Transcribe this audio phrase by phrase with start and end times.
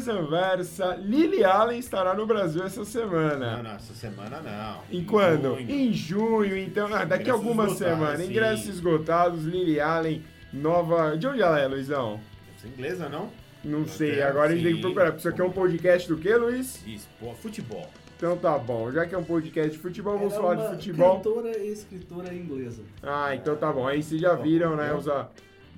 [0.00, 3.62] Luiz Anversa, Lily Allen estará no Brasil essa Não, semana.
[3.62, 4.80] não, essa semana não.
[4.90, 5.56] Em quando?
[5.56, 5.70] junho.
[5.70, 8.20] Em junho, então, ah, daqui a algumas semanas.
[8.20, 8.30] sim.
[8.30, 11.18] Ingressos esgotados, Lily Allen, nova.
[11.18, 12.18] De onde ela é, Luizão?
[12.56, 13.28] Você é inglesa, não?
[13.62, 15.14] Não sei, É, agora a gente tem que procurar.
[15.14, 16.82] Isso aqui é um podcast do quê, Luiz?
[16.86, 17.86] Isso, pô, futebol.
[18.16, 21.16] Então tá bom, já que é um podcast de futebol, vamos é falar de futebol.
[21.16, 22.82] cantora e escritora inglesa.
[23.02, 23.86] Ah, então tá bom.
[23.86, 24.94] Aí vocês já viram, né?
[24.94, 25.28] Os, ah,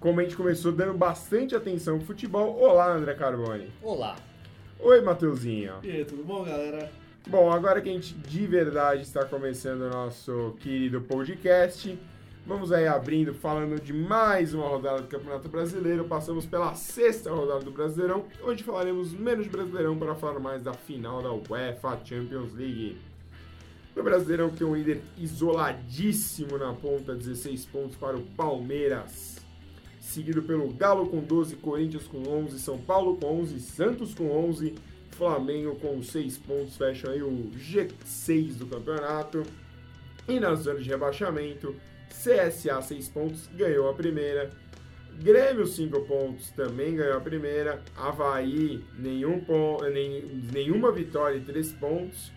[0.03, 2.59] como a gente começou dando bastante atenção pro futebol.
[2.61, 3.69] Olá, André Carboni.
[3.81, 4.17] Olá.
[4.81, 5.75] Oi, Mateuzinho.
[5.81, 6.91] E aí, tudo bom, galera?
[7.29, 11.97] Bom, agora que a gente de verdade está começando o nosso querido podcast,
[12.45, 16.03] vamos aí abrindo, falando de mais uma rodada do Campeonato Brasileiro.
[16.03, 18.25] Passamos pela sexta rodada do Brasileirão.
[18.43, 22.97] Hoje falaremos menos de Brasileirão para falar mais da final da UEFA Champions League.
[23.95, 29.42] No Brasileirão tem um líder isoladíssimo na ponta, 16 pontos para o Palmeiras.
[30.03, 34.75] Seguido pelo Galo com 12, Corinthians com 11, São Paulo com 11, Santos com 11,
[35.13, 39.45] Flamengo com 6 pontos, fecham aí o G6 do campeonato.
[40.29, 41.75] E na zona de rebaixamento,
[42.09, 44.51] CSA 6 pontos, ganhou a primeira.
[45.23, 47.81] Grêmio 5 pontos, também ganhou a primeira.
[47.97, 52.33] Havaí, nenhum pon- nem, nenhuma vitória e 3 pontos.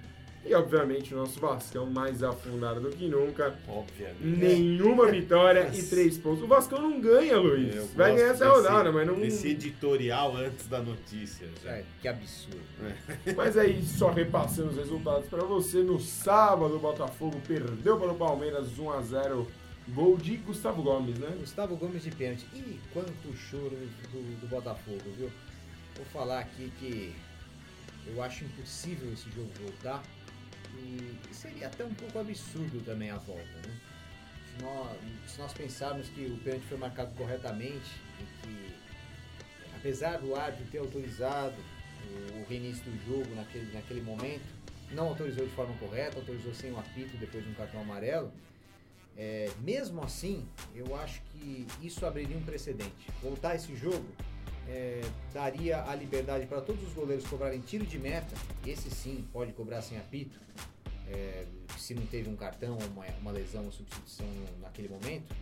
[0.45, 3.57] E obviamente o nosso Vascão mais afundado do que nunca.
[3.67, 4.23] Obviamente.
[4.23, 6.43] Nenhuma vitória e 3 pontos.
[6.43, 7.75] O Vascão não ganha, Luiz.
[7.75, 9.19] Eu Vai ganhar essa rodada, mas não.
[9.19, 11.47] Desse editorial antes da notícia.
[11.63, 11.71] Já.
[11.71, 12.61] É, que absurdo.
[13.35, 15.79] Mas aí, só repassando os resultados para você.
[15.79, 19.47] No sábado, o Botafogo perdeu para o Palmeiras 1x0.
[19.89, 21.35] Gol de Gustavo Gomes, né?
[21.39, 22.45] Gustavo Gomes de pênalti.
[22.53, 23.77] Ih, quanto choro
[24.11, 25.31] do, do Botafogo, viu?
[25.95, 27.15] Vou falar aqui que
[28.07, 30.03] eu acho impossível esse jogo voltar.
[30.77, 33.79] E seria até um pouco absurdo também a volta, né?
[34.55, 38.75] Se nós, se nós pensarmos que o pênalti foi marcado corretamente e que,
[39.75, 41.55] apesar do árbitro ter autorizado
[42.39, 44.45] o, reinício do jogo naquele, naquele momento,
[44.91, 48.31] não autorizou de forma correta, autorizou sem o apito depois de um cartão amarelo.
[49.17, 53.07] É, mesmo assim, eu acho que isso abriria um precedente.
[53.21, 54.05] Voltar esse jogo
[54.67, 55.01] é,
[55.33, 58.35] daria a liberdade para todos os goleiros cobrarem tiro de meta.
[58.65, 60.39] Esse sim pode cobrar sem apito,
[61.07, 61.45] é,
[61.77, 64.25] se não teve um cartão, uma, uma lesão, uma substituição
[64.61, 65.33] naquele momento.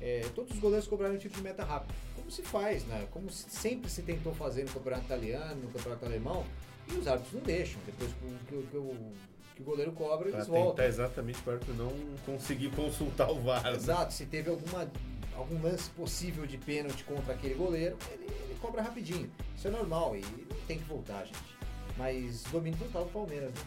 [0.00, 3.06] É, todos os goleiros cobrarem tiro de meta rápido, como se faz, né?
[3.10, 6.44] Como se- sempre se tentou fazer no campeonato italiano, no campeonato alemão,
[6.90, 7.80] e os árbitros não deixam.
[7.86, 9.12] Depois que, o- que o- que o,
[9.56, 10.84] que o goleiro cobra, Pra eles voltam.
[10.84, 11.90] exatamente para tu não
[12.26, 13.62] conseguir consultar o VAR.
[13.62, 13.74] né?
[13.76, 14.90] Exato, se teve alguma,
[15.36, 19.30] algum lance possível de pênalti contra aquele goleiro, ele, ele cobra rapidinho.
[19.56, 20.22] Isso é normal e
[20.66, 21.54] tem que voltar, gente.
[21.96, 23.60] Mas domínio total do Palmeiras, né?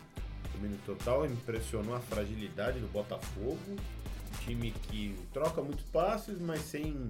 [0.53, 3.57] Domínio total, impressionou a fragilidade do Botafogo.
[4.41, 7.09] Time que troca muitos passes, mas sem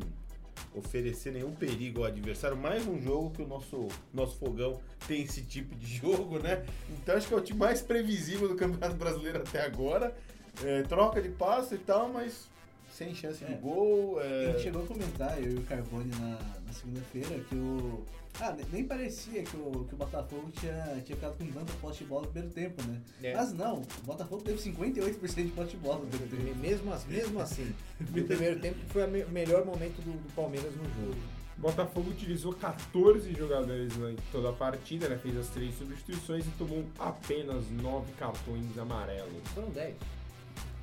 [0.76, 2.58] oferecer nenhum perigo ao adversário.
[2.58, 6.66] Mais um jogo que o nosso, nosso fogão tem esse tipo de jogo, né?
[6.90, 10.16] Então acho que é o time mais previsível do Campeonato Brasileiro até agora.
[10.64, 12.50] É, troca de passe e tal, mas
[12.98, 13.58] sem chance de É.
[13.58, 14.20] gol.
[14.20, 18.04] A é, gente chegou a comentar, eu e o Carbone, na, na segunda-feira, que o.
[18.40, 22.00] Ah, ne- nem parecia que o, que o Botafogo tinha, tinha ficado com tanta posse
[22.00, 23.02] de bola no primeiro tempo, né?
[23.24, 23.34] É.
[23.36, 26.60] Mas não, o Botafogo teve 58% de posse de bola no primeiro tempo.
[26.60, 30.72] Mesmo, as- mesmo assim, no primeiro tempo foi o me- melhor momento do, do Palmeiras
[30.76, 31.18] no jogo.
[31.58, 35.18] O Botafogo utilizou 14 jogadores em toda a partida, né?
[35.18, 39.32] Fez as três substituições e tomou apenas 9 cartões amarelos.
[39.56, 39.96] Foram 10.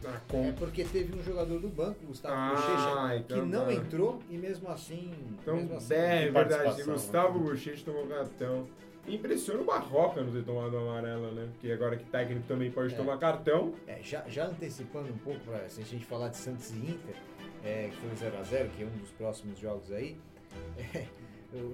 [0.04, 3.72] Na É porque teve um jogador do banco, Gustavo Ah, Bochecha, então que não tá.
[3.72, 5.12] entrou e mesmo assim.
[5.40, 6.82] Então, mesmo assim, é, é verdade.
[6.82, 7.44] Gustavo né?
[7.50, 8.66] Bochecha tomou cartão.
[9.08, 11.48] Impressiona o Barroca não ter tomado amarela, né?
[11.52, 12.96] Porque agora que técnico também pode É.
[12.96, 13.74] tomar cartão.
[13.86, 17.16] É, já, já antecipando um pouco, pra, se a gente falar de Santos e Inter,
[17.64, 20.16] é, que foi o 0x0, que é um dos próximos jogos aí,
[20.94, 21.06] é,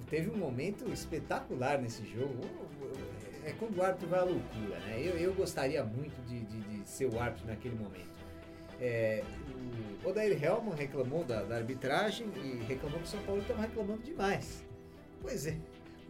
[0.08, 2.40] teve um momento espetacular nesse jogo.
[3.44, 5.00] É quando o árbitro vai à loucura, né?
[5.00, 8.10] Eu, eu gostaria muito de, de- de ser o árbitro naquele momento.
[8.80, 9.22] É,
[10.04, 14.02] o Odair Helman reclamou da, da arbitragem e reclamou que o São Paulo estava reclamando
[14.02, 14.64] demais.
[15.20, 15.56] Pois é,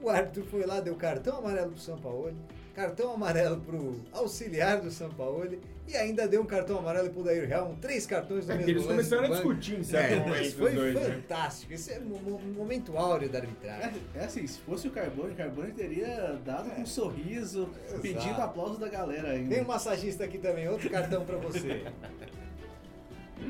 [0.00, 2.32] o árbitro foi lá, deu cartão amarelo pro São Paulo,
[2.74, 5.58] cartão amarelo pro auxiliar do São Paulo
[5.88, 8.84] e ainda deu um cartão amarelo pro Dair Helman, três cartões no É mesmo eles
[8.84, 11.00] lance começaram a discutir em certo É, momento foi dois, né?
[11.20, 11.72] fantástico.
[11.72, 14.00] Esse é um, mo- um momento áureo da arbitragem.
[14.14, 18.00] É, é assim, se fosse o Carbone, o Carbone teria dado com um sorriso, Exato.
[18.00, 19.52] pedindo aplauso da galera ainda.
[19.52, 21.82] Tem um massagista aqui também, outro cartão pra você.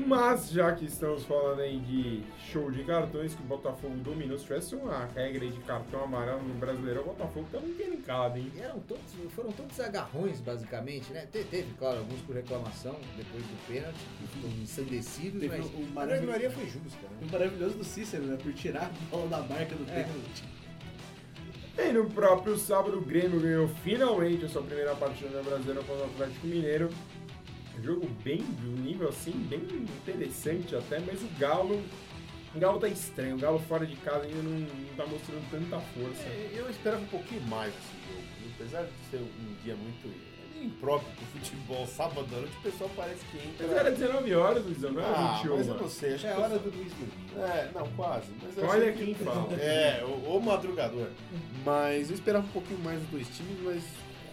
[0.07, 4.45] Mas já que estamos falando aí de show de cartões, que o Botafogo dominou, se
[4.45, 8.51] tivesse uma regra aí de cartão amarelo no Brasileiro, o Botafogo tá muito encrencado, hein?
[8.55, 9.03] E eram todos,
[9.35, 11.27] foram todos agarrões, basicamente, né?
[11.31, 15.67] Te- Teve, claro, alguns por reclamação depois do pênalti, que ficam ensandecidos, Teve mas o
[15.67, 16.99] a grande maravilhoso- maioria foi justa.
[17.21, 17.31] O Né?
[17.31, 18.37] maravilhoso do Cícero, né?
[18.41, 20.03] Por tirar a bola da marca do É.
[20.03, 20.43] pênalti.
[21.77, 26.03] E no próprio sábado, o Grêmio ganhou finalmente a sua primeira partida na Brasileira contra
[26.03, 26.89] o Atlético Mineiro.
[27.79, 31.81] Um jogo bem, de um nível assim, bem interessante até, mas o Galo.
[32.53, 35.79] O Galo tá estranho, o Galo fora de casa ainda não, não tá mostrando tanta
[35.79, 36.23] força.
[36.23, 38.27] É, eu esperava um pouquinho mais desse jogo.
[38.55, 40.31] Apesar de ser um dia muito
[40.61, 43.67] é impróprio pro futebol, sábado à noite, o pessoal parece que entra.
[43.67, 45.57] Mas era 19 horas, Luizão, não era ah, 21.
[45.57, 47.51] mas eu não sei, acho É que hora do Luiz dormir.
[47.51, 48.27] É, não, quase.
[48.61, 49.47] Olha quem fala.
[49.59, 51.07] É, o, o madrugador.
[51.65, 53.83] Mas eu esperava um pouquinho mais dos dois times, mas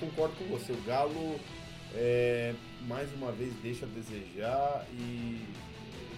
[0.00, 0.72] concordo com você.
[0.72, 1.40] O Galo,
[1.94, 2.54] é,
[2.86, 5.40] mais uma vez, deixa a desejar e...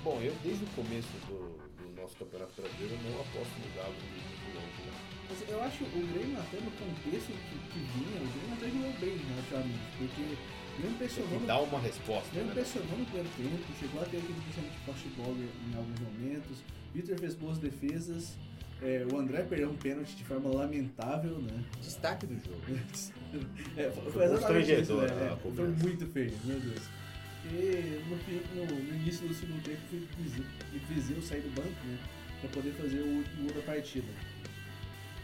[0.02, 4.56] Bom, eu desde o começo do, do nosso Campeonato Brasileiro não aposto no Galo muito
[4.56, 4.80] longe.
[4.88, 4.92] né?
[5.28, 8.92] Mas eu acho o Grêmio até no contexto que, que vinha, o Grêmio até jogou
[8.98, 10.22] bem relativamente, porque
[10.80, 12.50] não Tem impressionou que no dar uma resposta, Não né?
[12.50, 16.56] impressionou no primeiro tempo, chegou a ter aquele principalmente futebol em alguns momentos.
[16.94, 18.36] Vitor fez boas defesas.
[18.82, 21.64] É, o André perdeu um pênalti de forma lamentável, né?
[21.80, 22.60] Destaque do jogo.
[23.76, 25.06] É, foi, exatamente isso, né?
[25.06, 26.82] a É, foi muito feio, meu Deus.
[27.44, 31.96] E no, no- no início do segundo tempo, foi o Viseu sair do banco, né?
[32.40, 34.08] Pra poder fazer o último gol da partida.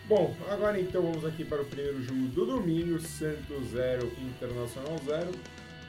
[0.08, 5.32] Bom, agora então vamos aqui para o primeiro jogo do domingo, Santos 0, Internacional 0.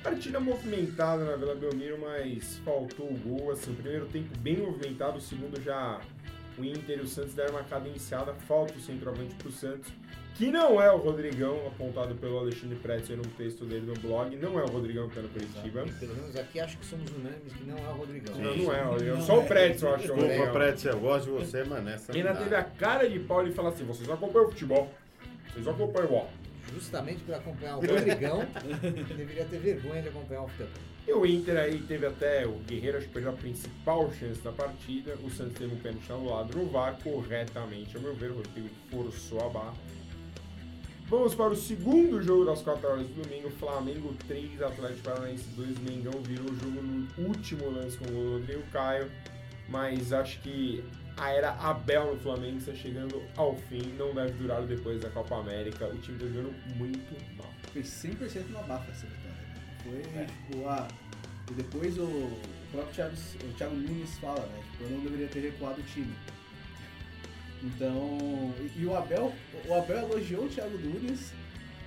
[0.02, 5.20] Partida movimentada na Vila Belmiro, mas faltou o gol, assim, o primeiro tempo bem movimentado,
[5.20, 6.02] o segundo já
[6.58, 9.92] o Inter e o Santos deram uma cadenciada, falta o centroavante para o Santos,
[10.36, 14.60] que não é o Rodrigão, apontado pelo Alexandre Pretzel no texto dele no blog, não
[14.60, 15.84] é o Rodrigão que está no Curitiba.
[16.00, 18.36] Pelo menos aqui acho que somos unânimes que não é o Rodrigão.
[18.36, 19.18] Não, não é, o Rodrigão.
[19.18, 19.46] Não Só o é.
[19.46, 20.54] Pretzel acho que é o Desculpa, Rodrigão.
[20.54, 23.52] Pretzel, eu gosto de você, mas nessa Ainda não teve a cara de pau e
[23.52, 24.94] falar assim, vocês acompanham o futebol,
[25.52, 26.28] vocês acompanham o ó.
[26.72, 28.48] Justamente por acompanhar o Rodrigão,
[29.16, 30.97] deveria ter vergonha de acompanhar o futebol.
[31.08, 34.52] E o Inter aí teve até o Guerreiro, acho que perdeu a principal chance da
[34.52, 35.16] partida.
[35.24, 39.40] O Santos teve um pênalti anulado no VAR, corretamente, ao meu ver, o Rodrigo forçou
[39.40, 39.74] a barra.
[41.08, 45.80] Vamos para o segundo jogo das 4 horas do domingo, Flamengo 3, Atlético Paranaense 2,
[45.80, 49.10] Mengão virou o jogo no último lance com o gol do Rodrigo Caio,
[49.70, 50.84] mas acho que
[51.16, 55.38] a era Abel no Flamengo está chegando ao fim, não deve durar depois da Copa
[55.38, 57.50] América, o time está jogando muito mal.
[57.72, 59.27] Foi 100% uma bafa essa.
[59.88, 60.88] Foi, tipo, ah,
[61.50, 62.30] e depois o,
[62.72, 64.62] próprio Thiago, o Thiago Nunes fala, né?
[64.72, 66.14] Tipo, eu não deveria ter recuado o time.
[67.64, 69.34] Então, e, e o Abel,
[69.68, 71.32] o Abel elogiou o Thiago Nunes.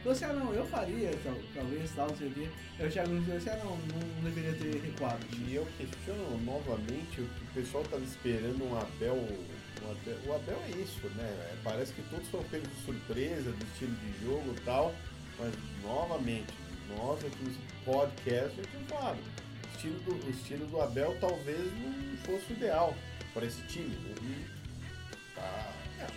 [0.03, 2.49] Falou assim, ah não, eu faria, tal- talvez, tal, não sei o quê.
[2.79, 5.27] Aí o Thiago Nunes falou assim, ah não, não, deveria ter recuado.
[5.47, 10.19] E eu questiono novamente o que o pessoal estava esperando um Abel, um Abel.
[10.27, 11.25] O Abel é isso, né?
[11.25, 14.95] É, Parece que todos foram pegos de surpresa do estilo de jogo e tal.
[15.39, 15.53] Mas
[15.83, 16.53] novamente,
[16.97, 19.19] nós aqui nesse podcast já tínhamos falado.
[19.19, 22.95] O estilo, do, o estilo do Abel talvez não fosse o ideal
[23.33, 23.89] para esse time.
[23.97, 24.15] né?
[24.23, 25.73] E tá,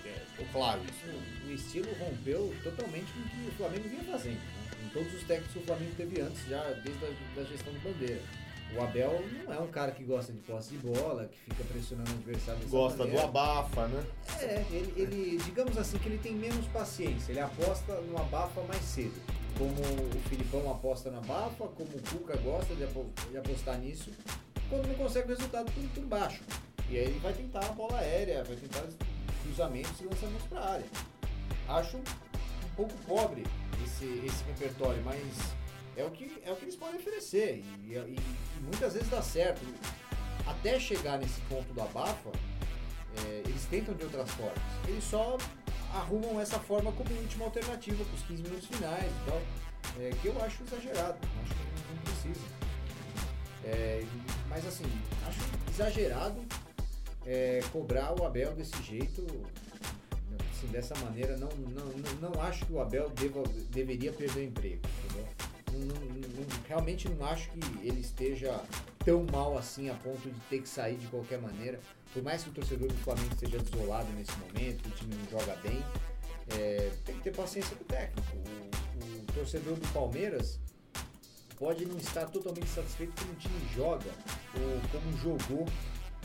[0.06, 1.48] é, claro isso.
[1.48, 4.36] O estilo rompeu totalmente com o que o Flamengo vinha fazendo.
[4.36, 4.70] Né?
[4.84, 7.80] Com todos os técnicos que o Flamengo teve antes, já desde a da gestão do
[7.80, 8.22] Bandeira.
[8.76, 12.10] O Abel não é um cara que gosta de posse de bola, que fica pressionando
[12.10, 13.24] o adversário Gosta do maneira.
[13.26, 14.04] abafa, né?
[14.40, 18.82] É, ele, ele, digamos assim, que ele tem menos paciência, ele aposta no abafa mais
[18.82, 19.14] cedo.
[19.58, 24.12] Como o Filipão aposta na abafa, como o Cuca gosta de, apo- de apostar nisso,
[24.70, 26.42] quando não consegue resultado por, por baixo.
[26.90, 28.84] E aí ele vai tentar a bola aérea, vai tentar
[29.44, 30.86] cruzamentos e lançamentos para a área.
[31.70, 32.04] Acho um
[32.76, 33.44] pouco pobre
[33.86, 35.22] esse, esse repertório, mas
[35.96, 37.64] é o, que, é o que eles podem oferecer.
[37.86, 39.62] E, e- e muitas vezes dá certo.
[40.46, 42.30] Até chegar nesse ponto do abafa,
[43.26, 44.60] é, eles tentam de outras formas.
[44.88, 45.38] Eles só
[45.94, 49.42] arrumam essa forma como última alternativa para os 15 minutos finais e tal.
[50.00, 51.18] é, que eu acho exagerado.
[51.44, 52.46] Acho que não, precisa.
[53.66, 54.04] É,
[54.50, 54.86] mas assim,
[55.28, 56.42] acho exagerado
[57.26, 59.26] é, cobrar o Abel desse jeito,
[60.52, 61.38] assim, dessa maneira.
[61.38, 64.82] Não, não, não, não acho que o Abel deva, deveria perder o emprego.
[66.68, 68.60] Realmente não acho que ele esteja
[69.06, 71.80] tão mal assim a ponto de ter que sair de qualquer maneira.
[72.14, 75.56] Por mais que o torcedor do Flamengo esteja desolado nesse momento, o time não joga
[75.58, 75.84] bem,
[76.58, 78.38] é, tem que ter paciência com o técnico.
[78.38, 80.60] O, o torcedor do Palmeiras
[81.58, 84.12] pode não estar totalmente satisfeito como o time joga
[84.56, 85.66] ou como jogou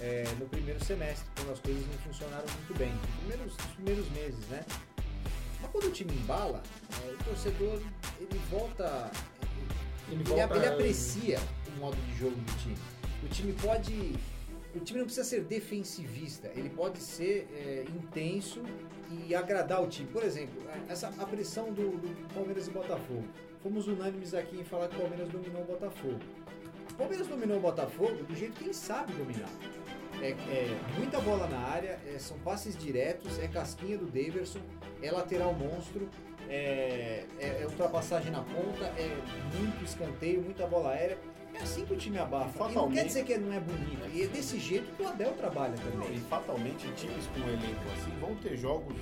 [0.01, 2.93] é, no primeiro semestre, quando as coisas não funcionaram muito bem.
[2.93, 4.65] Nos primeiros, nos primeiros meses, né?
[5.61, 6.63] Mas quando o time embala,
[7.03, 7.81] é, o torcedor
[8.21, 9.11] ele volta.
[10.11, 11.39] Ele volta- ele aprecia
[11.69, 12.77] o modo de jogo do time.
[13.23, 14.15] O time pode.
[14.75, 18.63] O time não precisa ser defensivista, ele pode ser é, intenso
[19.27, 20.09] e agradar o time.
[20.13, 23.25] Por exemplo, essa, a pressão do, do Palmeiras e Botafogo.
[23.63, 26.21] Fomos unânimes aqui em falar que o Palmeiras dominou o Botafogo.
[26.91, 29.51] O Palmeiras dominou o Botafogo do jeito que ele sabe dominar.
[30.21, 34.61] É, é muita bola na área, é, são passes diretos, é casquinha do Daverson.
[35.03, 36.09] é lateral monstro,
[36.49, 39.17] é, é- é ultrapassagem na ponta, é
[39.59, 41.19] muito escanteio, muita bola aérea.
[41.55, 42.45] É assim que o time abafa.
[42.45, 44.09] E não quer Fatalmente- dizer que não é bonito.
[44.15, 46.19] E é desse jeito que o Abel trabalha E também.
[46.21, 48.95] fatalmente times com um elenco assim vão ter jogos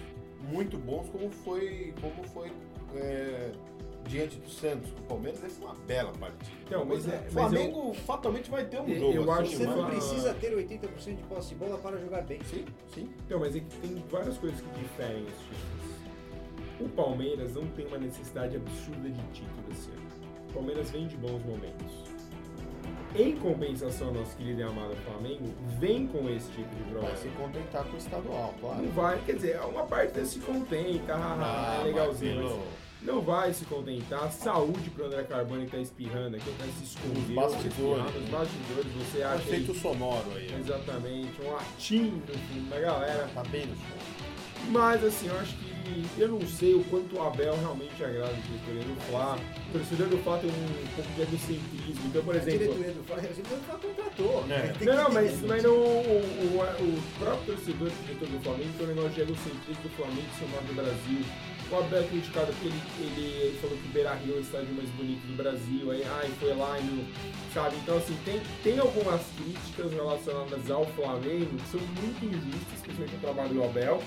[0.51, 2.51] muito bons, como foi, como foi
[2.95, 3.51] é,
[4.09, 4.91] diante do Santos.
[4.93, 6.57] O Palmeiras vai ser uma bela partida.
[6.65, 9.43] Então, mas é- o mas Flamengo fatalmente vai ter um eu- jogo eu assim.
[9.43, 12.41] acho Você que não precisa ter 80% de posse de bola para jogar bem.
[12.45, 13.11] Sim, sim.
[13.27, 16.06] Então, mas é que tem várias coisas que diferem os times.
[16.81, 20.07] O Palmeiras não tem uma necessidade absurda de título esse ano.
[20.51, 21.93] O Palmeiras vem de bons momentos.
[23.15, 27.09] Em compensação, nosso querido e amado Flamengo vem com esse tipo de problema.
[27.09, 28.83] Vai se contentar com o estadual, claro.
[28.83, 32.43] Não vai, quer dizer, uma parte se contenta, Ah, é legalzinho.
[32.45, 34.31] mas Não vai se contentar.
[34.33, 37.21] Saúde pro André Carbone que tá espirrando aqui, tá se escondendo.
[37.21, 38.15] Nos bastidores.
[38.15, 40.55] Nos bastidores, você É um acha aí, efeito sonoro aí.
[40.61, 43.29] exatamente um fundo da galera.
[43.33, 44.71] Tá bem no som.
[44.71, 45.66] Mas assim, eu acho que
[46.19, 49.39] eu não sei o quanto o Abel realmente agrada o diretoria do Fla.
[49.69, 52.07] O torcedor do Fla tem um pouco de egocentrismo.
[52.07, 52.59] Então, por A exemplo.
[52.59, 54.45] diretoria do Flamengo, a diretoria do Flamengo contratou.
[54.45, 54.47] É.
[54.47, 54.75] né?
[54.81, 58.87] Não, não, mas, mas não, o, o, o próprio torcedor e diretor do Flamengo tem
[58.87, 61.21] um negócio de egocentrismo do Flamengo ser o maior do Brasil.
[61.69, 64.41] O Abel é criticado porque ele, ele, ele falou que o Beira Rio é o
[64.41, 67.05] estádio mais bonito do Brasil, aí ai, foi lá e não.
[67.53, 67.77] Sabe?
[67.83, 73.19] Então, assim, tem, tem algumas críticas relacionadas ao Flamengo que são muito injustas, principalmente o
[73.19, 74.01] trabalho do Abel.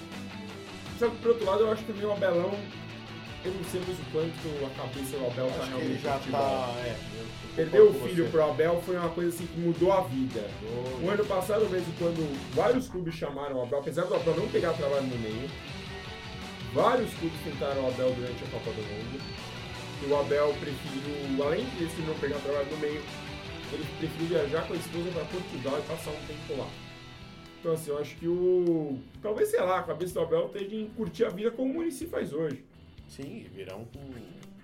[0.99, 2.51] Só que, por outro lado, eu acho que também o Abelão,
[3.45, 6.13] eu não sei mais o quanto a cabeça do Abel tá que ele realmente já
[6.19, 6.41] futebol.
[6.41, 6.73] tá.
[6.85, 6.95] É,
[7.55, 8.31] Perder o filho você.
[8.31, 10.45] pro Abel foi uma coisa assim que mudou a vida.
[11.01, 14.73] O ano passado mesmo, quando vários clubes chamaram o Abel, apesar do Abel não pegar
[14.73, 15.49] trabalho no meio,
[16.73, 19.21] vários clubes tentaram o Abel durante a Copa do Mundo.
[20.03, 23.01] E o Abel preferiu, além de não pegar trabalho no meio,
[23.71, 26.67] ele preferiu viajar com a esposa para Portugal e passar um tempo lá.
[27.59, 28.99] Então assim, eu acho que o.
[29.21, 32.05] Talvez, sei lá, a cabeça do Abel esteja em curtir a vida como o Muricy
[32.07, 32.63] faz hoje.
[33.07, 33.85] Sim, virar um.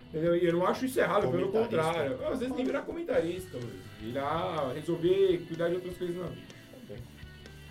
[0.10, 0.36] Entendeu?
[0.38, 2.26] E eu não acho isso errado, pelo contrário.
[2.28, 3.74] Às vezes nem virar comentarista, Luiz.
[4.00, 6.56] virar, resolver, cuidar de outras coisas na vida.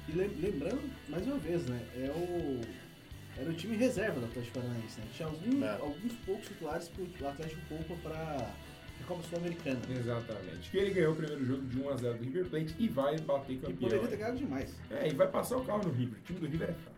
[0.09, 1.81] E lem- lembrando, mais uma vez, né?
[1.97, 2.61] É o.
[3.41, 5.07] Era o time reserva do Atlético Paranaense, né?
[5.17, 5.71] Tinha alguns, É.
[5.81, 8.51] alguns poucos titulares que o Atlético poupa pra
[9.05, 9.79] a Copa Sul-Americana.
[9.91, 10.71] Exatamente.
[10.71, 13.57] Que ele ganhou o primeiro jogo de 1x0 do River Plate e vai bater E
[13.59, 13.77] campeão.
[13.77, 14.75] poderia ter ganhado demais.
[14.91, 16.19] É, e vai passar o carro no River.
[16.19, 16.97] O time do River é fraco.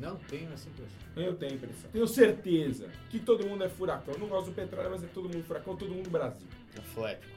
[0.00, 0.98] Não tenho essa impressão.
[1.16, 1.90] Eu tenho a impressão.
[1.90, 4.14] Tenho certeza que todo mundo é furacão.
[4.14, 6.46] Eu não gosto do Petróleo, mas é todo mundo furacão, todo mundo Brasil.
[6.76, 7.32] Atlético.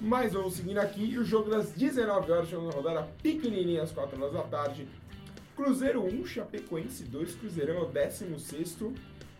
[0.00, 1.04] Mas vamos seguindo aqui.
[1.04, 4.88] E o jogo das 19 horas, chegando na rodada pequenininha às 4 horas da tarde.
[5.54, 7.34] Cruzeiro 1, Chapecoense 2.
[7.36, 8.78] Cruzeirão é o 16.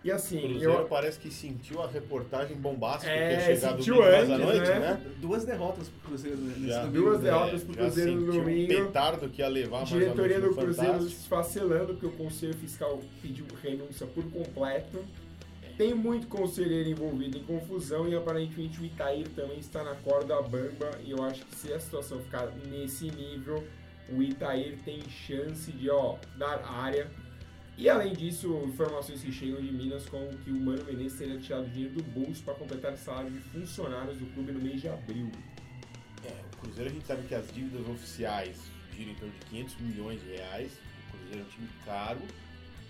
[0.04, 3.94] E O assim, Cruzeiro eu, parece que sentiu a reportagem bombástica É, que chegado sentiu
[3.94, 4.78] domingo mais à antes, noite, né?
[4.80, 5.00] né?
[5.20, 6.80] Duas derrotas pro Cruzeiro nesse Já.
[6.84, 7.04] domingo.
[7.04, 7.30] Duas né?
[7.30, 8.72] derrotas pro já Cruzeiro no sentiu domingo.
[8.72, 13.00] Um petardo que ia levar diretoria do no Cruzeiro se esfacelando porque o Conselho Fiscal
[13.20, 15.04] pediu renúncia por completo.
[15.78, 20.90] Tem muito conselheiro envolvido em confusão e aparentemente o Itair também está na corda bamba.
[21.02, 23.64] E eu acho que se a situação ficar nesse nível,
[24.10, 27.08] o Itair tem chance de ó, dar área.
[27.82, 31.68] E além disso, informações que chegam de Minas com que o Mano Menezes teria tirado
[31.68, 35.28] dinheiro do bolso para completar o salário de funcionários do clube no mês de abril.
[36.24, 38.56] É, o Cruzeiro a gente sabe que as dívidas oficiais
[38.96, 40.70] giram em torno de 500 milhões de reais.
[41.08, 42.20] O Cruzeiro é um time caro,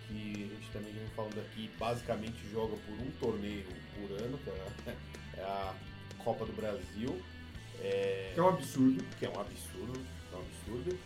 [0.09, 4.51] que a gente também vem falando aqui, basicamente joga por um torneio por ano, que
[4.51, 5.75] é a, é a
[6.23, 7.19] Copa do Brasil.
[7.81, 9.05] É, Que é um absurdo.
[9.19, 10.99] que é um absurdo, é um absurdo.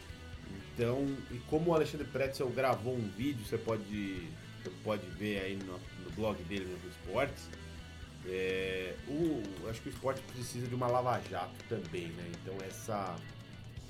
[0.77, 4.29] Então, e como o Alexandre Pretzel gravou um vídeo, você pode,
[4.63, 5.73] você pode ver aí no,
[6.05, 7.49] no blog dele no Esportes,
[8.29, 12.31] é, o, acho que o esporte precisa de uma lava-jato também, né?
[12.43, 13.17] Então essa,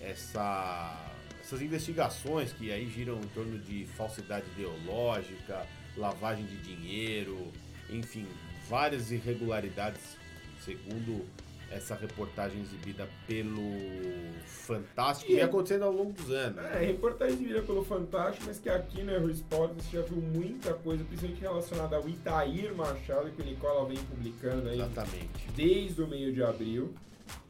[0.00, 1.11] essa,
[1.43, 5.66] essas investigações que aí giram em torno de falsidade ideológica,
[5.97, 7.50] lavagem de dinheiro,
[7.90, 8.26] enfim,
[8.69, 10.16] várias irregularidades,
[10.64, 11.26] segundo
[11.71, 13.61] essa reportagem exibida pelo
[14.47, 16.65] Fantástico, E- acontecendo ao longo dos anos.
[16.65, 20.75] É, reportagem vira pelo Fantástico, mas que aqui no Erro Esporte você já viu muita
[20.75, 25.49] coisa, principalmente relacionada ao Itair Machado, que o Nicola vem publicando aí Exatamente.
[25.55, 26.95] desde o meio de abril.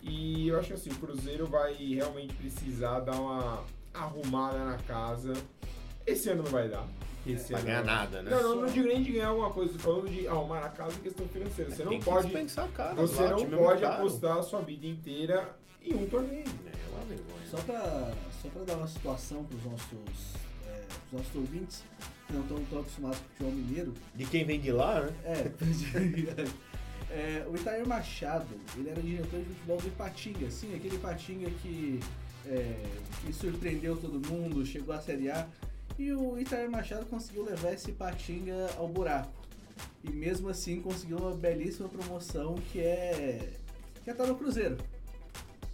[0.03, 5.33] E eu acho que assim, o Cruzeiro vai realmente precisar dar uma arrumada na casa.
[6.07, 6.87] Esse ano não vai dar.
[7.33, 7.87] Esse ano ganhar não.
[7.87, 8.31] nada, né?
[8.31, 10.97] Não, não, não digo nem de ganhar alguma coisa, tô falando de arrumar a casa
[10.97, 11.71] em questão financeira.
[11.71, 13.95] Você não Tem que pode, dispensar caras você lá, não é pode caro.
[13.95, 16.45] apostar a sua vida inteira em um torneio.
[16.45, 17.47] É uma vergonha.
[17.51, 20.35] Só pra, só pra dar uma situação pros nossos,
[20.67, 21.85] é, pros nossos ouvintes
[22.27, 25.13] que não estão tão acostumados com o futebol mineiro, De quem vem de lá, né?
[25.25, 25.51] É,
[27.11, 32.01] é, o Itair Machado, ele era diretor de futebol do Ipatinga, sim, aquele Ipatinga que,
[32.47, 32.75] é,
[33.25, 35.47] que surpreendeu todo mundo, chegou à Série A.
[35.99, 39.33] E o Itair Machado conseguiu levar esse Patinga ao buraco.
[40.05, 43.51] E mesmo assim conseguiu uma belíssima promoção que é.
[44.05, 44.77] que é estar no Cruzeiro.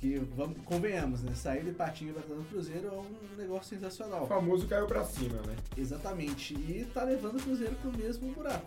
[0.00, 1.34] Que vamos, convenhamos, né?
[1.34, 4.26] Sair de Patinga pra estar no Cruzeiro é um negócio O sensacional.
[4.26, 5.56] famoso caiu pra cima, né?
[5.76, 6.54] Exatamente.
[6.54, 8.66] E tá levando o Cruzeiro pro mesmo buraco.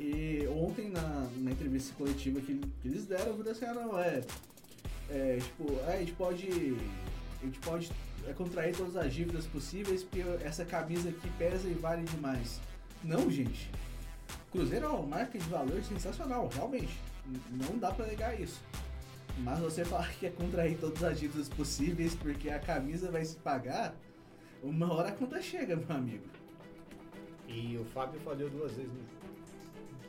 [0.00, 3.98] E ontem na, na entrevista coletiva que, que eles deram, eu falei assim, ah não,
[3.98, 4.22] é.
[5.10, 6.76] é tipo, a gente pode.
[7.40, 7.90] A gente pode
[8.26, 12.60] é, contrair todas as dívidas possíveis, porque essa camisa aqui pesa e vale demais.
[13.04, 13.70] Não, gente.
[14.50, 16.98] Cruzeiro é uma marca de valor sensacional, realmente.
[17.50, 18.60] Não dá pra negar isso.
[19.38, 23.36] Mas você falar que é contrair todas as dívidas possíveis porque a camisa vai se
[23.36, 23.94] pagar,
[24.62, 26.24] uma hora a conta chega, meu amigo.
[27.46, 29.06] E o Fábio falhou duas vezes jogo.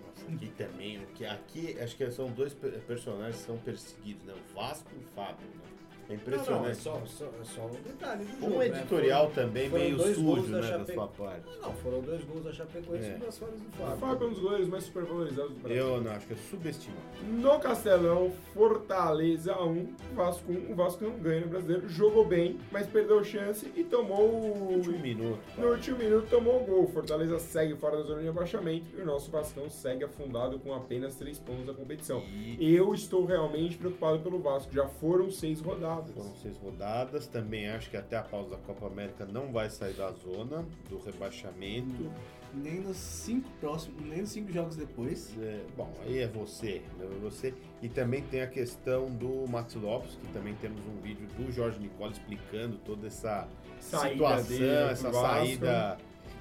[0.08, 1.06] Nossa, aqui também, né?
[1.14, 4.34] Que aqui acho que são dois pe- personagens que são perseguidos, né?
[4.34, 5.64] O Vasco e o Fábio, né?
[6.10, 6.78] É Não, não, é impressionante.
[6.78, 8.68] só, só, é só um detalhe do Um jogo, né?
[8.68, 11.46] editorial Foram- também foram meio sujo, da né, da Chape- sua parte.
[11.62, 13.16] Não, foram dois gols da Chapecoense É.
[13.16, 13.98] e duas falhas do O Fábio.
[13.98, 15.78] Fábio é um dos goleiros mais supervalorizados do Brasil.
[15.86, 17.02] Eu não, acho que é subestimado.
[17.28, 20.72] No Castelão, Fortaleza 1, Vasco 1.
[20.72, 24.74] O Vasco não ganha no brasileiro, jogou bem, mas perdeu chance e tomou o.
[24.78, 25.40] Último minuto.
[25.58, 26.88] No último minuto tomou o gol.
[26.88, 31.16] Fortaleza segue fora da zona de abaixamento e o nosso Vascão segue afundado com apenas
[31.16, 32.24] 3 pontos da competição.
[32.60, 34.72] E Eu estou realmente preocupado pelo Vasco.
[34.74, 35.97] Já foram seis rodadas.
[36.04, 37.28] Foram seis rodadas.
[37.28, 41.00] Também acho que até a pausa da Copa América não vai sair da zona do
[41.00, 42.12] rebaixamento.
[42.54, 45.34] Nem nos cinco próximos, nem nos cinco jogos depois.
[45.40, 47.06] É, bom, aí é você, né?
[47.06, 47.54] É você.
[47.82, 51.80] E também tem a questão do Max Lopes, que também temos um vídeo do Jorge
[51.80, 53.48] Nicola explicando toda essa
[53.80, 55.98] Saída situação, dele essa saída.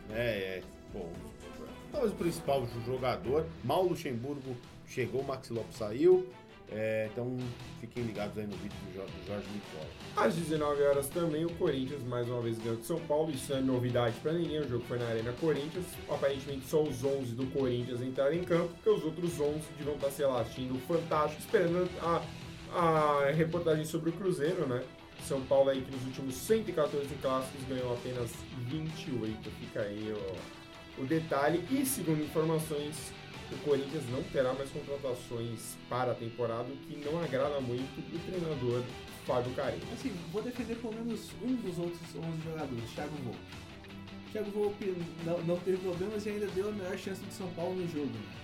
[0.08, 1.10] Né, é, bom,
[1.92, 3.46] talvez o principal jogador.
[3.64, 6.26] Mal Luxemburgo chegou, o Max Lopes saiu.
[6.72, 7.36] É, então
[7.80, 9.88] fiquem ligados aí no vídeo do Jo- do Jorge Nicola.
[10.16, 13.30] Às 19 horas também, o Corinthians mais uma vez ganhou de São Paulo.
[13.30, 14.58] Isso não é novidade pra ninguém.
[14.60, 15.84] O jogo foi na Arena Corinthians.
[16.08, 20.10] Aparentemente, só os 11 do Corinthians entraram em campo, porque os outros 11 deviam estar,
[20.10, 20.44] sei lá,
[20.88, 22.22] Fantástico, esperando a,
[22.76, 24.82] a reportagem sobre o Cruzeiro, né?
[25.24, 28.30] São Paulo aí que nos últimos 114 clássicos ganhou apenas
[28.68, 29.50] 28.
[29.60, 31.62] Fica aí ó, o detalhe.
[31.70, 33.12] E segundo informações,
[33.54, 38.18] o Corinthians não terá mais contratações para a temporada, o que não agrada muito o
[38.18, 38.82] treinador
[39.26, 39.82] Fábio Carinho.
[39.92, 43.38] Assim, vou defender pelo menos um dos outros 11 jogadores, Thiago Volpe.
[44.32, 47.74] Thiago Volpe não, não teve problemas e ainda deu a melhor chance de São Paulo
[47.76, 48.06] no jogo.
[48.06, 48.36] Né?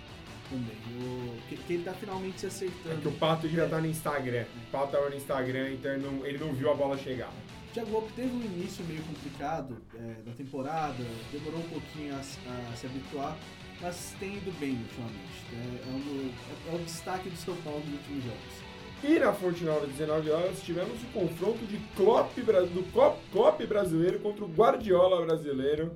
[0.51, 0.77] Também.
[1.01, 3.01] O, que, que ele tá finalmente se É acertando.
[3.01, 4.45] que o Pato já tá no Instagram.
[4.69, 7.31] O Pato tava no Instagram, então ele não, ele não viu a bola chegar.
[7.71, 12.19] O Thiago Volpe teve um início meio complicado é, da temporada, demorou um pouquinho a,
[12.19, 13.37] a se habituar,
[13.83, 15.43] mas tem ido bem ultimamente.
[15.53, 18.73] É, é, um, é, é o destaque do São Paulo nos últimos jogos.
[19.05, 24.21] E na Fonte Nova, 19 horas, tivemos o confronto de Klopp, do Klopp, Klopp brasileiro
[24.21, 25.93] contra o Guardiola brasileiro.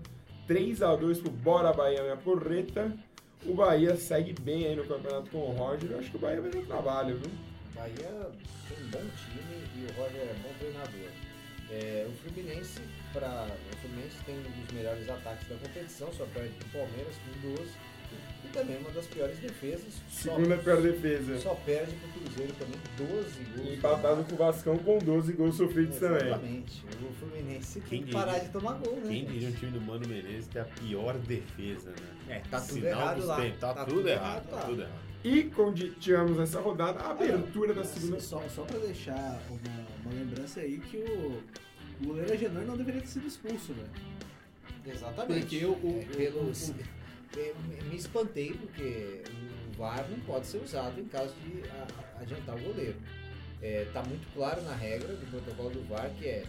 [0.49, 2.93] 3 a 2 pro Bora Bahia, minha porreta.
[3.45, 5.93] O Bahia segue bem aí no campeonato com o Roger.
[5.93, 7.31] Eu acho que o Bahia vai dar trabalho, viu?
[7.75, 8.31] Bahia
[8.69, 11.11] tem um bom time e o Roger é bom treinador.
[11.71, 12.81] É, o Fluminense,
[13.13, 17.49] pra, o Fluminense tem um dos melhores ataques da competição, só perde do Palmeiras com
[17.57, 17.71] 12
[18.45, 19.95] e também uma das piores defesas.
[20.09, 21.41] só- Segunda pior defesa.
[21.41, 23.79] Só perde pro Cruzeiro também, 12 gols.
[23.79, 26.27] Empatado com o Vascão com 12 gols sofridos também.
[26.29, 26.85] Exatamente.
[27.03, 29.09] O Fluminense Quem tem que parar de tomar gol, né?
[29.09, 32.37] Quem diria um time do Mano Menezes ter a pior defesa, né?
[32.37, 33.37] É, tá tudo Sinal errado lá.
[33.41, 33.59] tempos.
[33.61, 35.06] Tá, Tá tudo, tudo errado, errado tá tudo errado.
[35.29, 38.21] E quando tivemos essa rodada, a abertura da segunda.
[38.21, 41.43] Só, só pra deixar uma, uma lembrança aí que o,
[42.01, 43.89] o goleiro Agenor não deveria ter sido expulso, velho.
[44.87, 45.41] Exatamente.
[45.41, 46.75] Porque o- o- É, pelo- o-
[47.37, 47.57] eu
[47.91, 49.23] me espantei porque
[49.75, 52.97] o VAR não pode ser usado em caso de a- adiantar o goleiro.
[53.61, 56.45] É, tá muito claro na regra do protocolo do VAR que é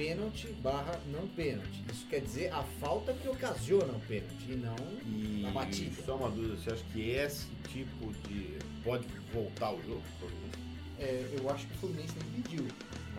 [0.00, 1.84] pênalti barra não pênalti.
[1.92, 4.74] Isso quer dizer a falta que ocasiona o pênalti e não
[5.06, 6.02] E a batida.
[6.06, 8.56] só uma dúvida, você acha que esse tipo de.
[8.82, 10.02] pode voltar o jogo?
[10.98, 12.66] É, eu acho que o Fluminense nem pediu,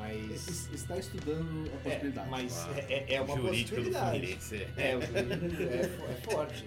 [0.01, 2.29] mas Es- Está estudando a é, possibilidade.
[2.29, 4.09] mas Ah, é, é uma jurídico do possibilidade.
[4.19, 4.67] Fluminense.
[4.77, 4.91] É.
[4.91, 6.65] É, o jurídico é, é forte.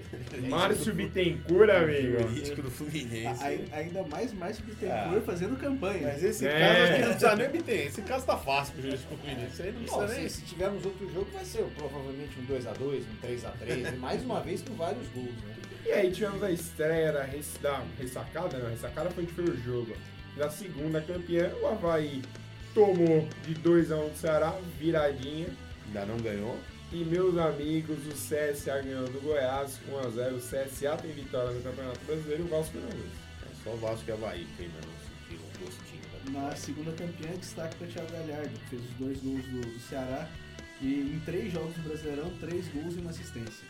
[0.49, 2.23] Márcio Bittencourt, amigo.
[2.29, 3.43] jurídico do Fluminense.
[3.45, 5.23] Ai- ainda mais que tem Ah.
[5.25, 6.09] fazendo campanha.
[6.13, 6.59] Mas esse É.
[6.59, 7.87] caso acho que não precisa nem.
[7.87, 9.63] Esse caso tá fácil pro jurídico do Fluminense.
[9.63, 10.29] Aí não Bom, precisa se, nem.
[10.29, 14.63] se tivermos outro jogo, vai ser provavelmente um 2x2, um 3x3, e mais uma vez
[14.63, 15.55] com vários gols, né?
[15.87, 19.95] E aí tivemos a estreia da, res- da ressacada, não, a ressacada foi primeiro jogo.
[20.37, 22.23] Da segunda campeã, o Havaí
[22.75, 25.49] tomou de 2 a 1 do Ceará, viradinha.
[25.87, 26.59] Ainda não ganhou.
[26.93, 31.53] E meus amigos, o CSA ganhou do Goiás 1 a 0 O CSA tem vitória
[31.53, 32.89] no Campeonato Brasileiro e o Vasco não.
[32.89, 36.93] É só o Vasco e Havaí que ainda não sentiram o gostinho da Na segunda
[36.93, 40.29] campeã, destaque para Thiago Galhardo, que fez os dois gols do, do Ceará.
[40.81, 43.67] E em três jogos do Brasileirão, três gols e uma assistência.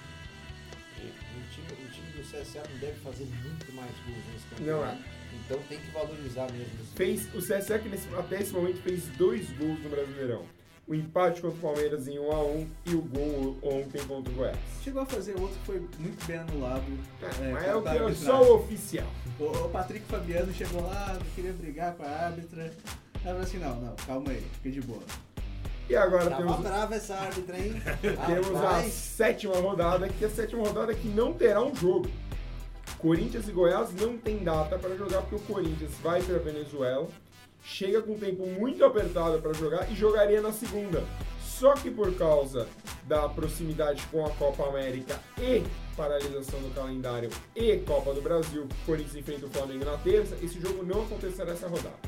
[1.05, 5.24] O time, o time do CSA não deve fazer muito mais gols nesse Não campeonato.
[5.44, 6.66] Então tem que valorizar mesmo.
[6.83, 10.42] esse- Fez, o CSA que nesse, até esse momento fez dois gols no Brasileirão.
[10.87, 14.59] O empate contra o Palmeiras em 1x1 e o gol ontem contra o Goiás.
[14.83, 16.85] Chegou a fazer outro que foi muito bem anulado.
[17.23, 18.03] É, é, mas é o que é
[18.35, 19.07] o oficial.
[19.40, 22.64] O, o Patrick Fabiano chegou lá, queria brigar com a árbitra.
[22.64, 22.73] Ela
[23.25, 25.03] falou assim, não, não, calma aí, fica de boa.
[25.88, 27.75] E agora Tava temos, brava essa árbitra, hein?
[28.27, 32.09] temos a sétima rodada, que é a sétima rodada que não terá um jogo.
[33.09, 37.07] Corinthians e Goiás não tem data para jogar porque o Corinthians vai para Venezuela,
[37.62, 41.05] chega com um tempo muito apertado para jogar e jogaria na segunda.
[41.43, 42.67] Só que por causa
[43.07, 45.62] da proximidade com a Copa América e
[45.95, 50.59] paralisação do calendário e Copa do Brasil, o Corinthians enfrenta o Flamengo na terça, esse
[50.59, 51.99] jogo não acontecerá nessa rodada.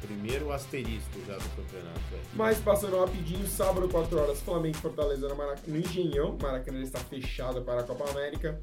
[0.00, 2.00] Primeiro asterisco já do campeonato.
[2.34, 6.38] Mas passando rapidinho, sábado, 4 horas, Flamengo e Fortaleza no, Marac- no Engenhão.
[6.40, 8.56] Maracanã está fechado para a Copa América.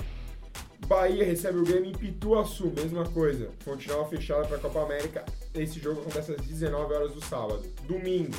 [0.88, 3.50] Bahia recebe o Grêmio em Pituaçu, mesma coisa.
[3.64, 5.26] Continua fechada para a Copa América.
[5.54, 7.64] Esse jogo acontece às 19 horas do sábado.
[7.88, 8.36] Domingo,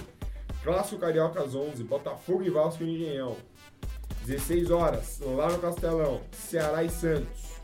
[0.62, 3.36] Clássico Carioca às 11, Botafogo e Vasco no Engenhão.
[4.24, 7.54] 16 horas, lá no Castelão, Ceará e Santos.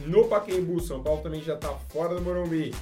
[0.00, 2.74] No Pacaembu, São Paulo também já está fora do Morumbi.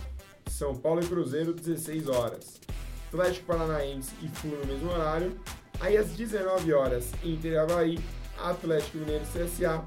[0.49, 2.61] São Paulo e Cruzeiro, 16 horas.
[3.09, 5.39] Atlético Paranaense e Flu no mesmo horário.
[5.81, 7.99] Aí às 19 horas, Inter e Havaí,
[8.39, 9.85] Atlético Mineiro e CSA,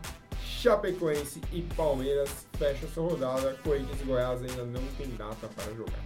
[0.64, 3.54] Chapecoense e Palmeiras fecham sua rodada.
[3.66, 6.00] Corinthians e Goiás ainda não tem data para jogar.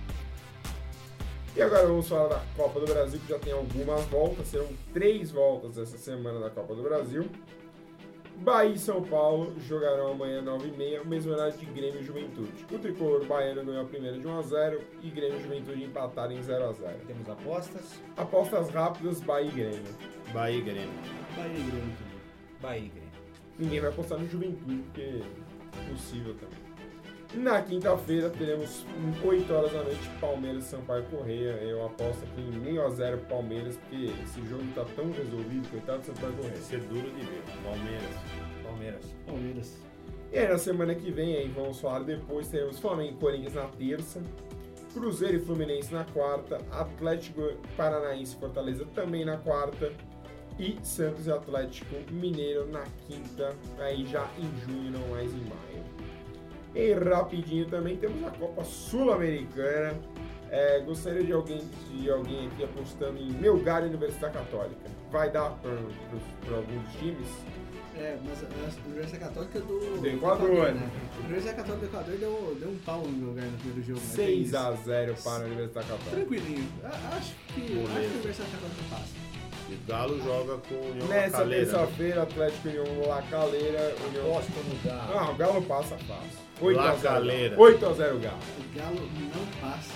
[1.56, 5.30] E agora vamos falar da Copa do Brasil, que já tem algumas voltas, serão três
[5.30, 7.30] voltas essa semana da Copa do Brasil.
[8.38, 12.65] Bahia e São Paulo jogarão amanhã 9h30, o mesmo horário de Grêmio e Juventude.
[12.72, 17.06] O tricolor baiano ganhou a primeira de 1x0 e Grêmio e Juventude empataram em 0x0.
[17.06, 18.02] Temos apostas.
[18.15, 19.96] Apostas rápidas, Bahia e Grêmio.
[20.34, 21.00] Bahia e Grêmio.
[21.36, 22.22] Bahia e Grêmio também.
[22.60, 23.07] Bahia e Grêmio.
[23.60, 26.67] Ninguém vai apostar no Juventude, porque é possível também.
[27.43, 28.86] Na quinta-feira teremos
[29.24, 31.52] 8 horas da noite Palmeiras e Sampaio Correia.
[31.62, 36.00] Eu aposto aqui em meio a zero Palmeiras, porque esse jogo tá tão resolvido, coitado
[36.00, 36.62] do Sampaio Vai Correia.
[36.62, 37.43] ser duro de ver.
[37.63, 38.15] Palmeiras.
[38.63, 39.06] Palmeiras.
[39.26, 39.78] Palmeiras.
[40.32, 43.65] E aí na semana que vem, aí vamos falar depois, teremos Flamengo e Corinthians na
[43.65, 44.22] terça,
[44.93, 47.41] Cruzeiro e Fluminense na quarta, Atlético
[47.76, 49.91] Paranaense e Fortaleza também na quarta,
[50.60, 55.84] e Santos e Atlético Mineiro na quinta, aí já em junho, não mais em maio.
[56.76, 59.96] E rapidinho também temos a Copa Sul-Americana.
[60.50, 64.89] É, gostaria de alguém, de alguém aqui apostando em Melgar e Universidade Católica.
[65.12, 67.28] Vai dar para alguns times?
[67.98, 70.00] É, mas a Universidade Católica do.
[70.02, 70.72] Do Equador.
[70.74, 70.89] né?
[71.15, 74.00] A Universidade Católica do Equador deu, deu um pau no meu lugar no primeiro jogo.
[74.00, 74.06] né?
[74.06, 74.15] 6
[74.52, 74.84] Tem a isso.
[74.86, 76.10] 0 para a Universidade Católica.
[76.12, 76.70] Tranquilinho.
[76.84, 79.13] A- Acho que, acho que a Universidade Católica passa.
[79.69, 81.65] E o Galo joga com o União Nessa Calera.
[81.65, 83.95] terça-feira, Atlético União La Calera.
[84.08, 84.32] União...
[84.32, 85.17] Aposta no Galo.
[85.19, 86.47] Ah, o Galo passa fácil.
[86.62, 87.01] 8 La a 0.
[87.01, 87.60] Calera.
[87.60, 88.38] 8 a 0 Galo.
[88.58, 89.93] O Galo não passa.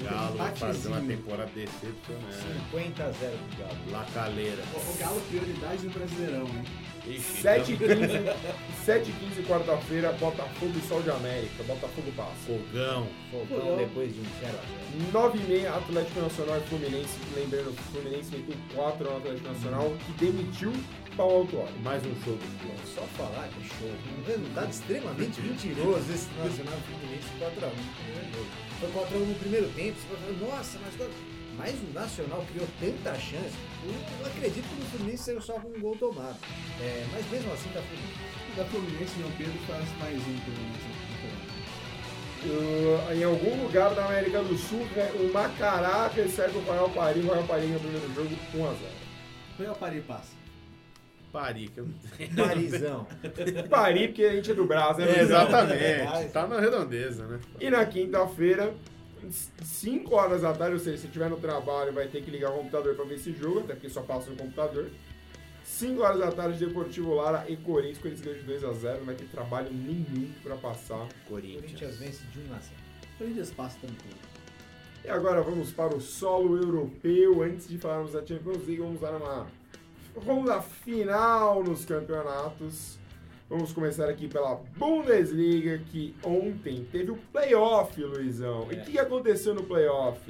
[0.00, 2.60] O Galo vai fazer uma temporada decepcionante.
[2.70, 3.78] 50 a 0 pro Galo.
[3.90, 4.62] La Calera.
[4.74, 6.64] O, o Galo prioridade no Brasileirão, hein?
[7.06, 11.62] Ixi, 7 e então, 15, 7 e 15 quarta-feira, Botafogo e Sol de América.
[11.64, 12.34] Botafogo passa.
[12.46, 13.06] Fogão.
[13.30, 13.76] Fogão Fogão.
[13.76, 17.18] depois de um 0 a 0 9 e meia, Atlético Nacional e Fluminense.
[17.36, 20.72] Lembrando, o Fluminense meteu 4 no Atlético Nacional, que demitiu
[21.16, 21.72] Paulo Autuori.
[21.82, 22.76] Mais um show do Fogão.
[22.94, 23.88] Só falar que show.
[24.18, 28.46] Um resultado extremamente mentiroso esse Nacional Fluminense 4x1 no primeiro jogo.
[28.80, 29.96] Foi 4x1 no primeiro tempo.
[29.98, 31.10] Você vai falar, nossa, mas, qual-
[31.58, 33.56] mas o Nacional criou tanta chance.
[33.84, 36.36] Eu não acredito que o Fluminense saiu só com um gol tomado.
[36.80, 38.52] É, mas mesmo assim tá tudo.
[38.52, 41.08] O da Fluminense, João Pedro faz mais um pelo menos.
[42.40, 47.24] Uh, em algum lugar da América do Sul, né, o Macará recebe o Royal Paris.
[47.24, 48.78] O Royal Paris no primeiro jogo, 1 a 0
[49.58, 50.38] Real Paris passa.
[51.32, 52.34] Pari, que eu não tenho.
[52.34, 53.06] Parizão.
[53.68, 55.18] Paris, porque a gente é do Brasil, né?
[55.18, 56.32] É, exatamente.
[56.32, 57.40] Tá na redondeza, né?
[57.60, 58.72] E na quinta-feira,
[59.62, 62.58] 5 horas da tarde, ou seja, se estiver no trabalho, vai ter que ligar o
[62.58, 64.90] computador para ver esse jogo, até porque só passa no computador.
[65.64, 67.98] 5 horas da tarde, Deportivo Lara e Corinthians.
[67.98, 71.06] Corinthians ganhou de 2 a 0 não vai ter trabalho nenhum para passar.
[71.28, 71.96] Corinthians Corinthians.
[71.98, 72.62] vence de 1 a 0
[73.18, 73.96] Corinthians passa também.
[75.04, 77.42] E agora vamos para o solo europeu.
[77.42, 79.46] Antes de falarmos da Champions League, vamos dar uma
[80.16, 82.97] ronda final nos campeonatos.
[83.48, 88.68] Vamos começar aqui pela Bundesliga, que ontem teve o playoff, Luizão.
[88.70, 88.84] E o É.
[88.84, 90.20] que aconteceu no playoff?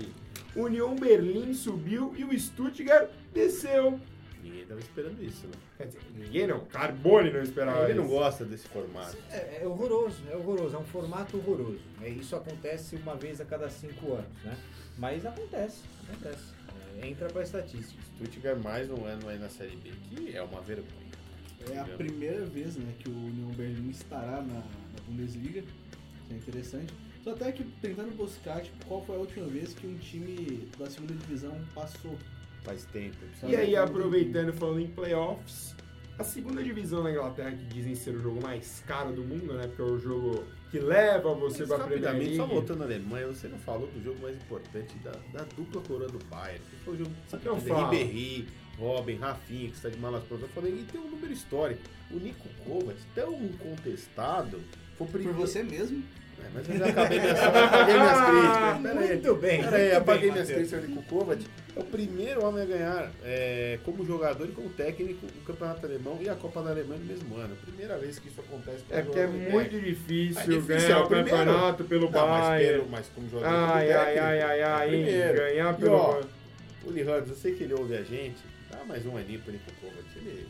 [0.55, 3.99] União Berlim subiu e o Stuttgart desceu.
[4.43, 5.53] Ninguém tava esperando isso, né?
[5.77, 6.61] Quer dizer, ninguém não.
[6.67, 8.13] Carbone não esperava Ele não isso.
[8.15, 9.17] gosta desse formato.
[9.31, 11.81] É, é horroroso, é horroroso, é um formato horroroso.
[12.01, 14.57] É, isso acontece uma vez a cada cinco anos, né?
[14.97, 16.53] Mas acontece, acontece.
[17.03, 18.01] entra pra estatística.
[18.17, 21.08] Stuttgart mais um ano aí na Série B, que é uma vergonha.
[21.73, 25.61] É a primeira vez né, que o Union Berlin estará na, na Bundesliga.
[25.61, 26.95] Isso é interessante.
[27.23, 30.89] Só até que tentando buscar tipo, qual foi a última vez que um time da
[30.89, 32.17] segunda divisão passou.
[32.63, 33.17] Faz tempo.
[33.47, 35.75] E aí, aproveitando, falando em playoffs,
[36.19, 39.67] a segunda divisão na Inglaterra, que dizem ser o jogo mais caro do mundo, né?
[39.69, 42.55] Porque é o jogo que leva você Mas, pra Premier rapidamente, só League.
[42.55, 46.19] voltando à Alemanha, você não falou do jogo mais importante da, da dupla coroa do
[46.27, 46.61] Bayern.
[46.71, 47.11] Que foi o jogo
[47.45, 47.91] Eu falo.
[47.91, 50.49] Ribéry, Robin, Rafinha, que está de malas prontas.
[50.49, 51.81] Eu falei, e tem um número histórico.
[52.11, 54.61] O Nico Kovac, tão contestado,
[54.97, 55.39] foi o Por primeiro...
[55.39, 56.03] você mesmo.
[56.41, 58.79] É, mas eu já acabei minhas, apaguei minhas críticas.
[58.83, 59.09] Pera aí.
[59.09, 59.63] Muito bem.
[59.65, 60.71] Pera aí, muito apaguei bem, minhas Matheus.
[60.71, 60.85] críticas.
[60.85, 65.27] O Nico Kovac é o primeiro homem a ganhar é, como jogador e como técnico
[65.27, 67.57] o Campeonato Alemão e a Copa da Alemanha no mesmo ano.
[67.57, 68.85] Primeira vez que isso acontece.
[68.89, 69.85] É porque é muito técnico.
[69.87, 71.31] difícil, É difícil, ganhar é o o primeiro.
[71.39, 72.73] campeonato pelo Não, mas, Bayern.
[72.79, 75.03] pelo- mas como jogador Ai, como ai, técnico, ai, ai, é ai, hein?
[75.05, 75.39] primeiro.
[75.39, 76.21] Ganhar E, pelo ó,
[76.85, 78.39] O Lee Hurts, eu sei que ele ouve a gente.
[78.89, 80.05] Mais um aninho pro Nico Kovac.
[80.17, 80.49] Ele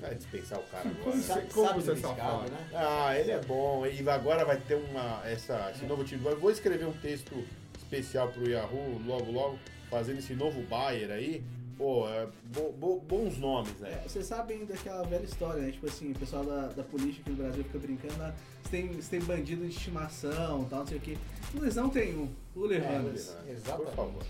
[0.00, 1.04] vai dispensar o cara agora.
[1.10, 2.46] Como Sabe, Como sabe você é do safado?
[2.46, 2.68] escado, né?
[2.74, 3.84] Ah, ele é bom.
[3.86, 6.24] E agora vai ter uma, essa, esse novo time.
[6.24, 7.44] Eu vou escrever um texto
[7.78, 9.58] especial pro Yahoo logo, logo,
[9.90, 11.42] fazendo esse novo Bayer aí.
[11.76, 13.90] Pô, é, bo- bo- bons nomes, né?
[14.04, 15.72] É, vocês sabem daquela velha história, né?
[15.72, 18.88] Tipo assim, o pessoal da, da polícia aqui no Brasil fica brincando, ah, você tem,
[18.92, 21.16] você tem bandido de estimação tal, não sei o quê.
[21.54, 22.28] Eles não tem um.
[22.54, 23.34] O É, Levandas.
[23.48, 23.86] Exatamente.
[23.88, 24.22] Por favor.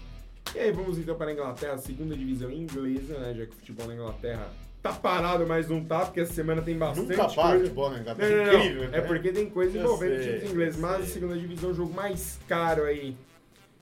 [0.55, 3.35] E aí, vamos então para a Inglaterra, a segunda divisão inglesa, né?
[3.35, 4.49] Já que o futebol na Inglaterra
[4.83, 7.59] tá parado, mas não tá, porque essa semana tem bastante Nunca para coisa.
[7.65, 8.29] futebol, Não, Inglaterra?
[8.29, 8.55] não, não.
[8.59, 9.01] Incrível, É né?
[9.03, 13.17] porque tem coisa envolvendo times ingleses, mas a segunda divisão, o jogo mais caro aí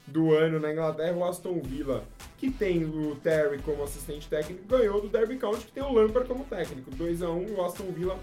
[0.07, 2.05] do ano na Inglaterra, o Aston Villa,
[2.39, 6.29] que tem o Terry como assistente técnico, ganhou do Derby County, que tem o Lampard
[6.29, 6.91] como técnico.
[6.91, 8.19] 2x1 e o Aston Villa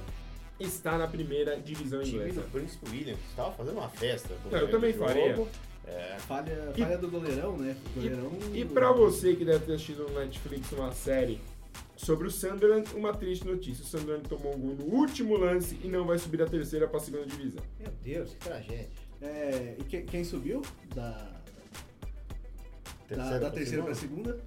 [0.60, 2.42] está na primeira divisão O time inglesa.
[2.42, 4.34] do Príncipe William estava fazendo uma festa.
[4.52, 5.36] Não, eu também faria.
[5.88, 7.76] É, Falha, E- falha do goleirão, né?
[7.96, 8.32] Goleirão.
[8.54, 11.40] E pra você que deve ter assistido no Netflix uma série
[11.96, 13.84] sobre o Sunderland, uma triste notícia.
[13.84, 16.98] O Sunderland tomou um gol no último lance e não vai subir da terceira para
[16.98, 17.64] a segunda divisão.
[17.80, 18.90] Meu Deus, que tragédia.
[19.22, 20.62] É, e que- quem subiu?
[20.94, 21.42] Da,
[23.10, 24.38] da, da pra terceira pra segunda?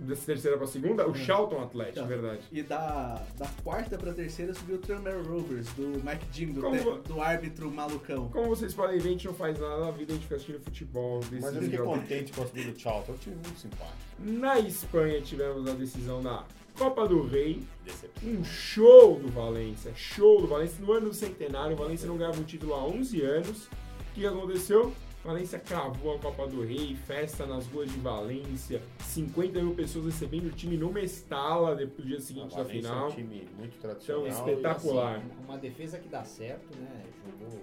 [0.00, 1.14] Da terceira para a segunda, o É.
[1.14, 2.04] Charlton Athletic, Tá.
[2.04, 2.40] verdade.
[2.50, 6.76] E da, da quarta pra terceira subiu o Tranmere Rovers, do Mike Jim, do, Como
[7.02, 8.28] te- do árbitro malucão.
[8.30, 10.58] Como vocês podem ver, a gente não faz nada na vida, a gente fica assistindo
[10.60, 11.20] futebol.
[11.30, 13.12] Mas eu fiquei contente com a subida do Charlton.
[13.12, 13.98] É um time muito simpático.
[14.20, 16.44] Na Espanha tivemos a decisão da
[16.78, 18.30] Copa do Rei, Decepção.
[18.30, 20.76] um show do Valência, show do Valência.
[20.82, 23.66] No ano do centenário, o Valência não ganhava o título há 11 anos.
[23.66, 24.92] O que aconteceu?
[25.22, 30.46] Valência cravou a Copa do Rei, festa nas ruas de Valência, 50 mil pessoas recebendo
[30.46, 33.06] o time no Mestala depois do dia A seguinte da Valência é final.
[33.06, 34.26] um time muito tradicional.
[34.26, 35.16] Então, espetacular.
[35.18, 37.04] Assim, uma defesa que dá certo, né?
[37.38, 37.60] Jogou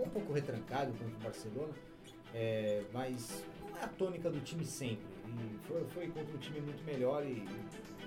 [0.00, 1.72] um pouco retrancado contra o Barcelona,
[2.34, 5.06] é, mas não é a tônica do time sempre.
[5.28, 7.44] E foi, foi contra um time muito melhor e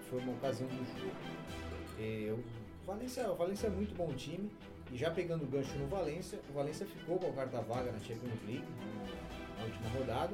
[0.10, 1.16] foi uma ocasião do jogo.
[1.98, 2.44] É, o,
[2.86, 4.50] Valência, o Valência é muito bom time.
[4.92, 8.00] E já pegando o gancho no Valência, o Valência ficou com a quarta vaga na
[8.00, 8.64] Champions League
[9.58, 10.34] na, última rodada.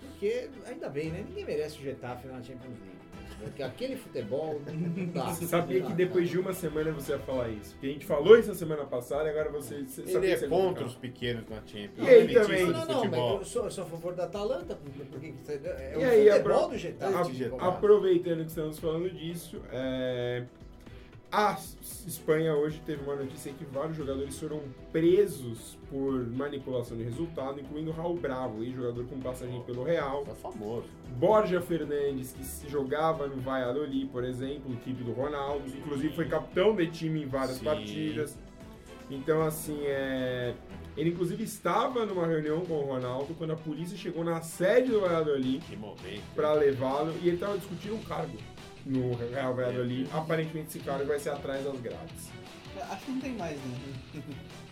[0.00, 1.24] Porque, ainda bem, né?
[1.28, 3.02] Ninguém merece o Getafe na Champions League.
[3.40, 5.26] Porque aquele futebol não dá.
[5.32, 7.72] Você sabia que depois de uma semana você ia falar isso?
[7.72, 10.48] Porque a gente falou isso na semana passada e agora você, você Ele sabia é
[10.48, 11.98] contra os pequenos na Champions.
[11.98, 15.04] E aí Ele é também- Não, não, não, eu sou, a favor da Atalanta, porque,
[15.04, 17.14] porque é E o aí, futebol apro- do Getafe.
[17.14, 17.68] a- a- jogar.
[17.68, 20.44] Aproveitando que estamos falando disso, é,
[21.32, 21.58] a
[22.06, 24.60] Espanha hoje teve uma notícia que vários jogadores foram
[24.92, 30.24] presos por manipulação de resultado, incluindo o Raul Bravo, jogador com passagem pelo Real.
[30.24, 30.88] Tá famoso.
[31.16, 36.76] Borja Fernandes, que se jogava no Valladolid, por exemplo, equipe do Ronaldo, inclusive foi capitão
[36.76, 37.64] de time em várias Sim.
[37.64, 38.36] partidas.
[39.10, 40.54] Então, assim, é...
[40.96, 45.00] ele inclusive estava numa reunião com o Ronaldo quando a polícia chegou na sede do
[45.00, 45.62] Valladolid
[46.34, 48.36] para levá-lo e ele estava discutindo um cargo
[48.86, 50.08] no Real Valladolid.
[50.12, 52.30] Aparentemente, esse cargo vai ser atrás das grades.
[52.90, 54.22] Acho que não tem mais, né?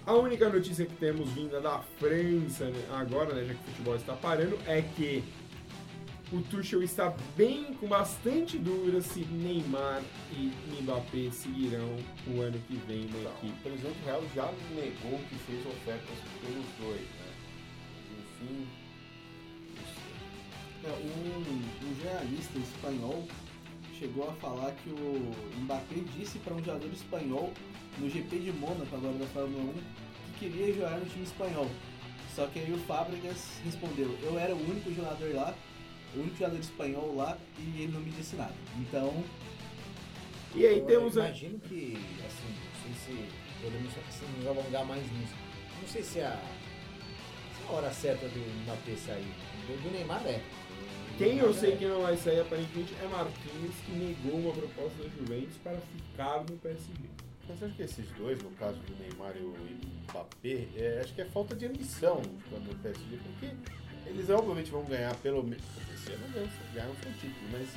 [0.07, 3.97] A única notícia que temos vinda da França né, agora, né, já que o futebol
[3.97, 5.23] está parando, é que
[6.33, 11.97] o Tuchel está bem com bastante dúvida se Neymar e Mbappé seguirão
[12.29, 13.61] o ano que vem na O equipe.
[13.63, 17.33] presidente real já negou que fez ofertas pelos dois, né?
[18.41, 18.67] Enfim.
[20.85, 23.29] É, Um, um jornalista espanhol
[24.01, 27.53] chegou a falar que o Mbappé disse para um jogador espanhol
[27.99, 29.73] no GP de Mônaco, agora da Fórmula 1,
[30.39, 31.71] que queria jogar no time espanhol.
[32.35, 35.55] Só que aí o Fábricas respondeu: Eu era o único jogador lá,
[36.15, 38.55] o único jogador espanhol lá e ele não me disse nada.
[38.79, 39.23] Então,
[40.55, 41.27] E aí Eu temos a...
[41.27, 42.55] imagino que, assim,
[42.89, 45.35] não sei se podemos assim, nos alongar mais nisso.
[45.79, 46.41] Não sei se a,
[47.55, 49.35] se a hora certa do Mbappé sair.
[49.67, 50.41] Do, do Neymar é.
[51.21, 55.09] Quem eu sei que não vai sair aparentemente é Marquinhos, que negou uma proposta da
[55.11, 56.95] Juventus para ficar no PSG.
[57.47, 59.55] Mas acho que esses dois, no caso do Neymar e o
[60.09, 63.55] Mbappé, é, acho que é falta de ambição quando o PSG, porque
[64.07, 65.63] eles obviamente vão ganhar pelo menos.
[65.93, 66.25] Esse ano
[66.73, 67.69] ganharam foi um título, mas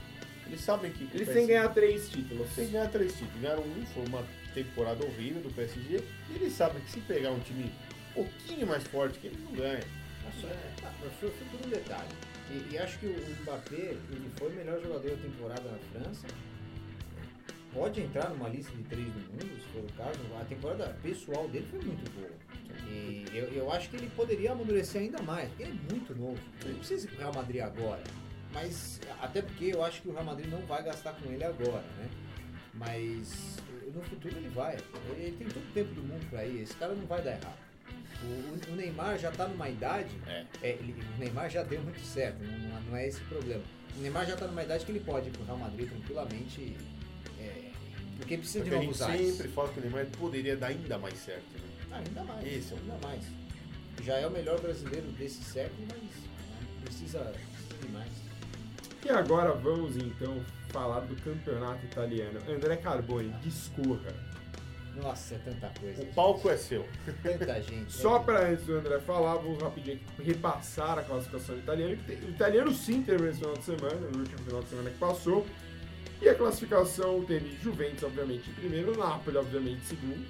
[0.47, 1.03] eles sabem que.
[1.13, 2.49] Eles o têm que PSG ganhar três títulos.
[2.56, 3.41] Que ganhar três títulos.
[3.41, 6.01] Ganharam um, foi uma temporada horrível do PSG.
[6.29, 7.69] E eles sabem que se pegar um time
[8.15, 10.02] um pouquinho mais forte, que eles não ganham.
[10.41, 10.47] Só-
[10.81, 12.09] tá, mas foi, foi por um detalhe.
[12.49, 13.75] E, e acho que o Mbappé,
[14.12, 16.27] ele foi o melhor jogador da temporada na França.
[17.73, 20.19] Pode entrar numa lista de três do mundo, se for o caso.
[20.39, 22.29] A temporada pessoal dele foi muito boa.
[22.88, 26.38] E eu, eu acho que ele poderia amadurecer ainda mais, ele é muito novo.
[26.62, 28.03] Ele não precisa ir pro Real Madrid agora.
[28.53, 31.81] Mas, até porque eu acho que o Real Madrid não vai gastar com ele agora,
[31.97, 32.09] né?
[32.75, 33.57] Mas
[33.91, 34.75] no futuro ele vai.
[34.75, 36.62] Ele, ele tem todo o tempo do mundo pra ir.
[36.62, 37.57] Esse cara não vai dar errado.
[38.23, 40.09] O, o- Neymar já tá numa idade.
[40.27, 40.45] É.
[40.62, 43.63] é, ele- o Neymar já deu muito certo, não, não- é esse o problema.
[43.97, 46.75] O Neymar já tá numa idade que ele pode ir pro Real Madrid tranquilamente.
[47.39, 47.71] é,
[48.17, 49.36] porque precisa Só de que a gente novos ares.
[49.36, 51.43] sempre fala que o Neymar poderia dar ainda mais certo.
[51.53, 51.88] Né?
[51.91, 52.47] Ah, ainda mais.
[52.47, 52.75] Isso.
[52.75, 53.23] Ainda mais.
[54.03, 58.12] Já é o melhor brasileiro desse século, mas né, precisa, precisa de mais.
[59.05, 62.39] E agora vamos então falar do campeonato italiano.
[62.49, 64.13] André Carboni, discorra.
[64.95, 66.01] Nossa, é tanta coisa.
[66.01, 66.13] O gente.
[66.13, 66.86] palco é seu.
[67.21, 67.91] Tanta gente.
[67.93, 71.97] Só É, para antes do André falar, vamos rapidinho repassar a classificação italiana.
[72.08, 75.45] O italiano sim teve esse final de semana, no último final de semana que passou.
[76.21, 80.25] E a classificação teve Juventus, obviamente, em primeiro, Napoli, obviamente, em segundo.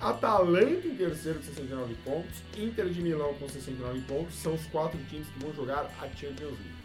[0.00, 4.98] Atalanta em terceiro com 69 pontos, Inter de Milão com 69 pontos, são os quatro
[5.08, 6.82] times que vão jogar a Champions League.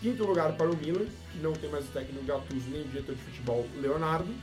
[0.00, 3.14] Quinto lugar para o Milan, que não tem mais o técnico Gattuso nem o diretor
[3.14, 4.34] de futebol Leonardo.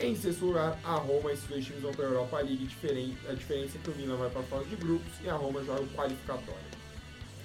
[0.00, 3.32] Em sexto lugar, a Roma, esses dois times vão para a Europa League, diferente, a
[3.32, 5.82] diferença é que o Milan vai para a fase de grupos e a Roma joga
[5.82, 6.84] o qualificatório.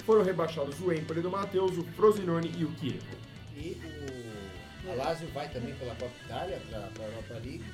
[0.03, 3.05] Foram rebaixados o Empoli do Matheus, o Frosinone e o Chievo.
[3.55, 3.77] E
[4.83, 7.65] o Lazio vai também pela Copa Itália para a Europa League.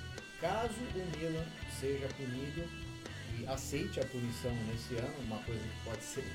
[0.41, 1.45] Caso o Milan
[1.79, 2.67] seja punido
[3.39, 6.25] e aceite a punição nesse ano, uma coisa que pode ser,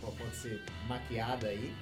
[0.00, 1.74] pode ser maquiada aí,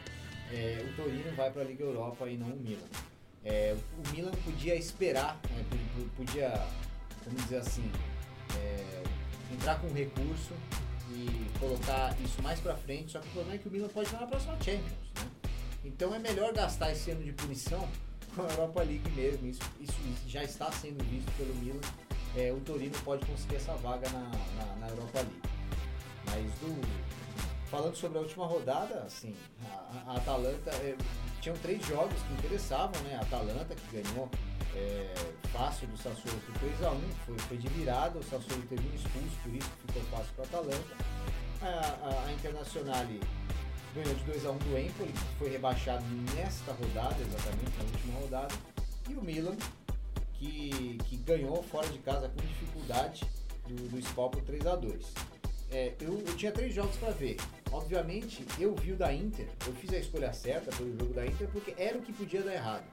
[0.51, 3.12] é, o Torino vai para a Liga Europa e não o Milan.
[3.45, 6.49] É, o Milan podia esperar, né, po- po- podia,
[7.25, 7.91] vamos dizer assim,
[8.57, 9.03] é,
[9.53, 10.53] entrar com recurso
[11.11, 14.07] e colocar isso mais pra frente, só que o problema é que o Milan pode
[14.07, 15.31] estar na próxima Champions, né?
[15.85, 17.89] Então é melhor gastar esse ano de punição
[18.37, 19.49] com a Europa League mesmo.
[19.49, 21.81] Isso, isso já está sendo visto pelo Milan.
[22.37, 25.43] É, o Torino pode conseguir essa vaga na, na, na Europa League.
[26.27, 26.81] Mas do-
[27.73, 30.95] falando sobre a última rodada, assim, a, a Atalanta é,
[31.41, 33.17] tinham três jogos que interessavam, né?
[33.17, 34.29] A Atalanta que ganhou
[34.77, 35.15] é,
[35.49, 39.55] fácil do Sassuolo por 3x1, foi, foi de virada, o Sassuolo teve um expulso, por
[39.55, 40.97] isso ficou fácil para a Atalanta.
[41.63, 43.21] A, a, Internazionale
[43.95, 46.05] ganhou de 2x1 do Empoli, que foi rebaixado
[46.37, 48.55] nesta rodada, exatamente, na última rodada.
[49.09, 49.57] E o Milan,
[50.35, 53.25] que, que ganhou fora de casa com dificuldade
[53.67, 55.42] do, do Spal por 3x2.
[55.73, 57.37] É, eu, eu tinha três jogos para ver.
[57.71, 61.49] Obviamente, eu vi o da Inter, eu fiz a escolha certa pelo jogo da Inter,
[61.49, 62.85] porque era o que podia dar errado.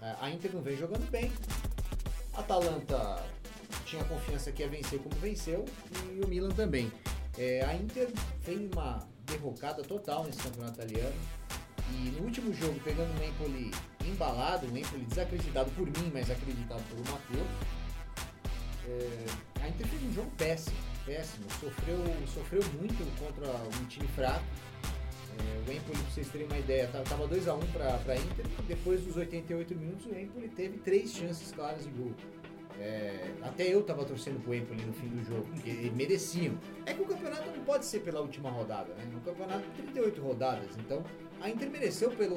[0.00, 1.32] É, A Inter não vem jogando bem,
[2.34, 3.24] a Atalanta
[3.84, 5.64] tinha confiança que ia vencer como venceu,
[6.14, 6.92] e o Milan também.
[7.36, 8.08] É, a Inter
[8.42, 11.16] fez uma derrocada total nesse campeonato italiano.
[11.92, 13.70] E no último jogo, pegando o Empoli
[14.04, 17.48] embalado, o Empoli desacreditado por mim, mas acreditado pelo Matheus,
[18.88, 21.44] é, a Inter fez um jogo péssimo, péssimo.
[21.60, 21.98] Sofreu,
[22.34, 23.46] sofreu muito contra
[23.80, 24.44] um time fraco.
[25.38, 28.62] É, o Empoli, pra vocês terem uma ideia, ta- tava 2x1 pra, pra Inter, e
[28.62, 32.12] depois dos 88 minutos o Empoli teve três chances claras de gol.
[32.78, 36.58] É, até eu tava torcendo pro Empoli no fim do jogo, porque mereciam.
[36.86, 39.04] É que o campeonato não pode ser pela última rodada, né?
[39.14, 41.04] Um campeonato de 38 rodadas, então
[41.40, 42.36] a Inter mereceu pelo,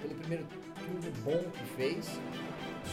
[0.00, 2.06] pelo primeiro turno bom que fez,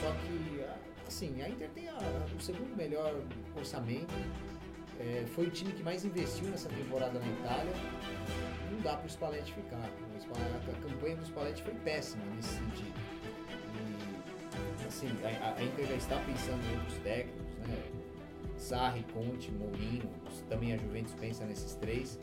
[0.01, 0.63] só que,
[1.07, 3.13] assim, a Inter tem a- o segundo melhor
[3.55, 4.13] orçamento,
[4.99, 7.73] é, foi o time que mais investiu nessa temporada na Itália,
[8.71, 8.97] não dá
[9.53, 9.77] ficar.
[10.15, 12.93] O Spalletti- a campanha do Spalletti foi péssima nesse sentido.
[14.87, 17.83] Assim, a, a Inter já está pensando em outros técnicos, né?
[18.57, 20.09] Sarri, Conte, Mourinho,
[20.47, 22.19] também a Juventus pensa nesses três,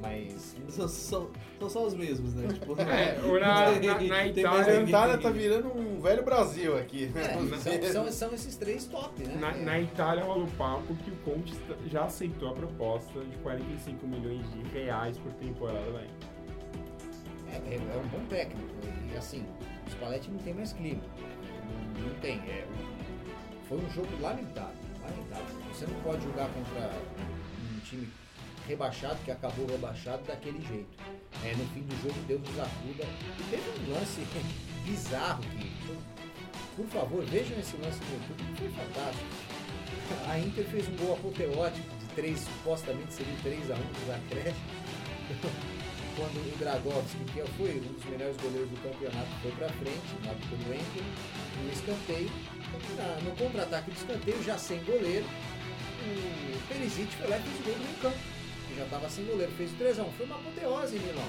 [0.00, 2.48] mas São, são, são só os mesmos, né?
[2.52, 7.06] Tipo, É, o na- tem- na- na Itália- Itália tá virando um velho Brasil aqui.
[7.06, 7.22] né?
[7.22, 9.36] é, são, são, são esses três top, né?
[9.40, 9.62] Na, É.
[9.62, 11.54] na Itália rola o papo que o Conte
[11.86, 16.28] já aceitou a proposta de 45 milhões de reais por temporada da Inter.
[17.52, 18.68] É, é- é um bom técnico.
[19.12, 19.44] E assim,
[19.86, 21.02] o Spalletti não tem mais clima.
[21.98, 22.38] Não, não tem.
[22.38, 22.64] É,
[23.68, 24.74] foi um jogo lamentável.
[25.02, 25.56] Lamentável.
[25.72, 26.90] Você não pode jogar contra
[27.76, 28.08] um time
[28.70, 30.88] rebaixado, que acabou rebaixado daquele jeito.
[31.44, 33.04] É, no fim do jogo, Deus nos acuda.
[33.38, 34.26] E teve um lance
[34.86, 35.70] bizarro que,
[36.76, 39.26] por favor, vejam esse lance no YouTube, que foi fantástico.
[40.28, 44.90] A Inter fez um gol apoteótico de três, supostamente seria 3 a 1 dos acréscimos.
[46.16, 50.34] Quando o Dragovski, que foi um dos melhores goleiros do campeonato, foi para frente, na
[50.34, 51.04] pelo Enkel,
[51.64, 52.30] no escanteio.
[53.24, 57.74] No contra-ataque do escanteio, já sem goleiro, o Perisic foi lá e fez o gol
[57.74, 58.39] do meio campo.
[58.80, 60.10] Já estava sem goleiro, fez o 3x1.
[60.16, 61.28] Foi uma apoteose, Milão.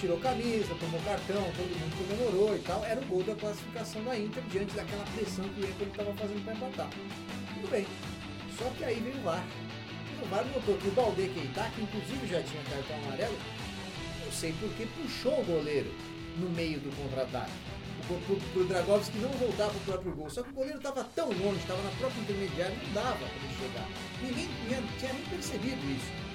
[0.00, 2.82] Tirou camisa, tomou cartão, todo mundo comemorou e tal.
[2.86, 6.42] Era o gol da classificação da Inter diante daquela pressão que o Inter estava fazendo
[6.42, 6.90] para empatar.
[7.52, 7.86] Tudo bem.
[8.56, 9.44] Só que aí veio o VAR.
[9.44, 13.36] E o VAR notou que o Balde Keita, que inclusive já tinha cartão amarelo,
[14.24, 15.92] não sei por que puxou o goleiro
[16.38, 17.52] no meio do contra-ataque.
[18.06, 20.30] Pro, pro Dragovski não voltar pro próprio gol.
[20.30, 23.54] Só que o goleiro estava tão longe, estava na própria intermediária, não dava para ele
[23.60, 23.88] chegar.
[24.22, 26.25] Ninguém tinha, tinha nem percebido isso.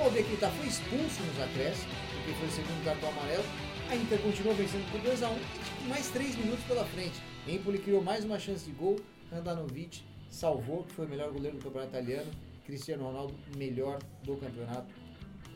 [0.00, 3.44] O Balde Keita foi expulso nos acréscimos, porque foi o segundo cartão amarelo.
[3.90, 7.20] A Inter continuou vencendo por 2x1 e tipo, mais 3 minutos pela frente.
[7.46, 8.96] Empoli criou mais uma chance de gol.
[9.30, 12.30] Andanovic salvou, que foi o melhor goleiro do campeonato italiano.
[12.64, 14.88] Cristiano Ronaldo, melhor do campeonato,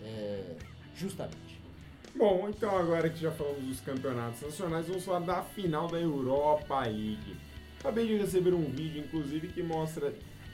[0.03, 0.57] é,
[0.95, 1.59] justamente.
[2.15, 6.81] Bom, então agora que já falamos dos campeonatos nacionais, vamos falar da final da Europa
[6.81, 7.35] League.
[7.81, 10.13] Acabei de receber um vídeo, inclusive, que mostra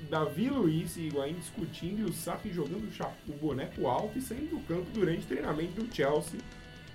[0.08, 2.88] Davi Luiz e Higuaín discutindo e o Sarri jogando
[3.28, 6.40] o boneco alto e saindo do campo durante o treinamento do Chelsea.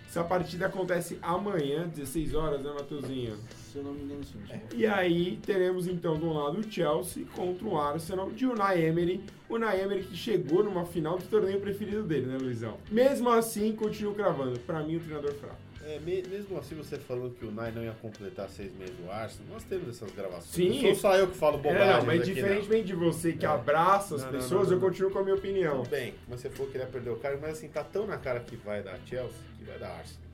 [0.08, 3.38] Essa partida acontece amanhã, 16 horas, né, Matheusinho?
[3.49, 4.39] Se eu não me engano, sim.
[4.74, 9.22] E aí teremos então do lado o Chelsea contra o Arsenal de Unai Emery.
[9.49, 12.78] O Unai Emery que chegou numa final do torneio preferido dele, né, Luizão?
[12.89, 14.58] Mesmo assim, continuo cravando.
[14.62, 15.64] Pra mim, o treinador fraco.
[15.88, 19.11] É, me- mesmo assim você falou que o Nai não ia completar seis meses do
[19.11, 19.53] Arsenal.
[19.53, 20.45] Nós temos essas gravações.
[20.45, 20.69] Sim.
[20.81, 21.81] Não sou só eu que falo bobagem.
[21.88, 23.49] É, não, mas diferentemente de você que É.
[23.49, 25.77] abraça as Não, não, pessoas, não, não, eu continuo com a minha opinião.
[25.83, 28.07] Tudo bem, mas você falou que ele ia perder o cargo, mas assim, tá tão
[28.07, 29.29] na cara que vai dar Chelsea
[29.59, 30.25] que vai dar Arsenal.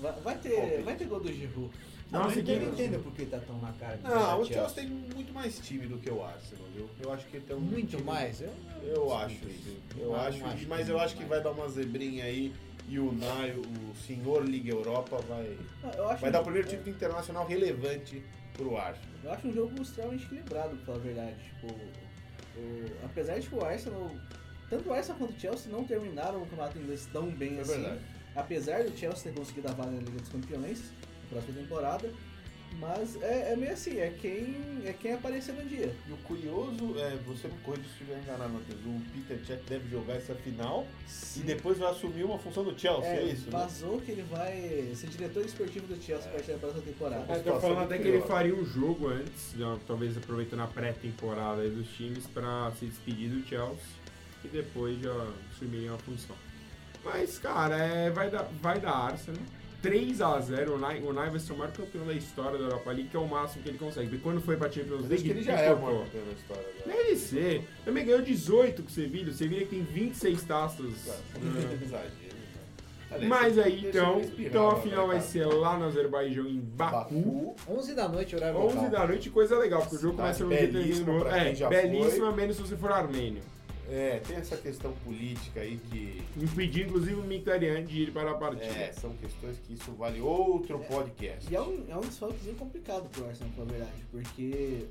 [0.00, 1.70] Vai, vai ter, vai ter gol do Giroud.
[2.10, 3.96] Não, que- eu não entendo por que tá tão na cara.
[3.98, 6.88] que vai Não, o Chelsea tem muito mais time do que o Arsenal, viu?
[7.02, 8.40] Eu acho que ele tem um Muito time- mais.
[8.40, 8.50] Eu,
[8.84, 9.76] Eu acho isso.
[9.98, 11.40] Eu Não, acho, não acho mas eu não acho que vai.
[11.40, 12.54] vai dar uma zebrinha aí
[12.88, 17.46] e o Nai, o senhor Liga Europa, vai, Ah, vai dar o primeiro título internacional
[17.46, 18.22] relevante
[18.54, 19.10] pro Arsenal.
[19.24, 21.36] eu acho um jogo extremamente equilibrado, pra falar a verdade.
[21.42, 24.10] Tipo, o- apesar de que o Arsenal,
[24.70, 27.72] tanto o Arsenal quanto o Chelsea não terminaram o campeonato inglês tão bem É assim.
[27.72, 28.00] verdade.
[28.34, 30.80] Apesar do Chelsea ter conseguido a vaga na Liga dos Campeões
[31.24, 32.12] na próxima temporada.
[32.78, 35.94] Mas é, é meio assim, é quem, é quem aparecer no dia.
[36.06, 39.88] E o curioso, é, você me corrija se estiver enganado, Matheus, o Peter Cech deve
[39.88, 40.86] jogar essa final
[41.36, 43.50] e depois vai assumir uma função do Chelsea, é, É, isso, né?
[43.52, 47.32] vazou que ele vai ser diretor esportivo do Chelsea a partir da próxima temporada.
[47.32, 51.62] É, tô falando até que ele faria um jogo antes, já, talvez aproveitando a pré-temporada
[51.62, 53.76] aí dos times pra se despedir do Chelsea
[54.44, 55.14] e depois já
[55.50, 56.36] assumiria uma função.
[57.02, 59.40] Mas, cara, é, vai, dar, vai dar Arsenal.
[59.90, 63.08] 3x0, o Nai, o Nai vai ser o maior campeão da história da Europa League,
[63.08, 64.08] que é o máximo que ele consegue.
[64.08, 66.32] Porque quando foi pra Champions League, acho que ele já é o maior campeão da
[66.32, 66.96] história agora.
[67.02, 67.68] Deve ser.
[67.84, 69.30] Também ganhou 18 com o Sevilha.
[69.30, 71.22] O Sevilha que tem 26 taças.
[73.10, 77.14] Aliás, Mas aí, então, então a final vai ser lá no Azerbaijão, em Baku.
[77.14, 77.56] Baku.
[77.68, 78.90] 11 da noite, horário 11 local.
[78.90, 81.30] da noite, coisa legal, porque o jogo começa no dia e termina belíssima no pra
[81.36, 81.54] outro.
[81.54, 83.42] quem É, belíssima, menos se você for armênio.
[83.88, 86.22] É, tem essa questão política aí que.
[86.36, 88.66] Impedir, inclusive, o Mkhitaryan de ir para a partida.
[88.66, 91.50] É, são questões que isso vale outro podcast.
[91.52, 94.86] E é um, é um desfalquezinho complicado pro Arsenal, pra verdade, porque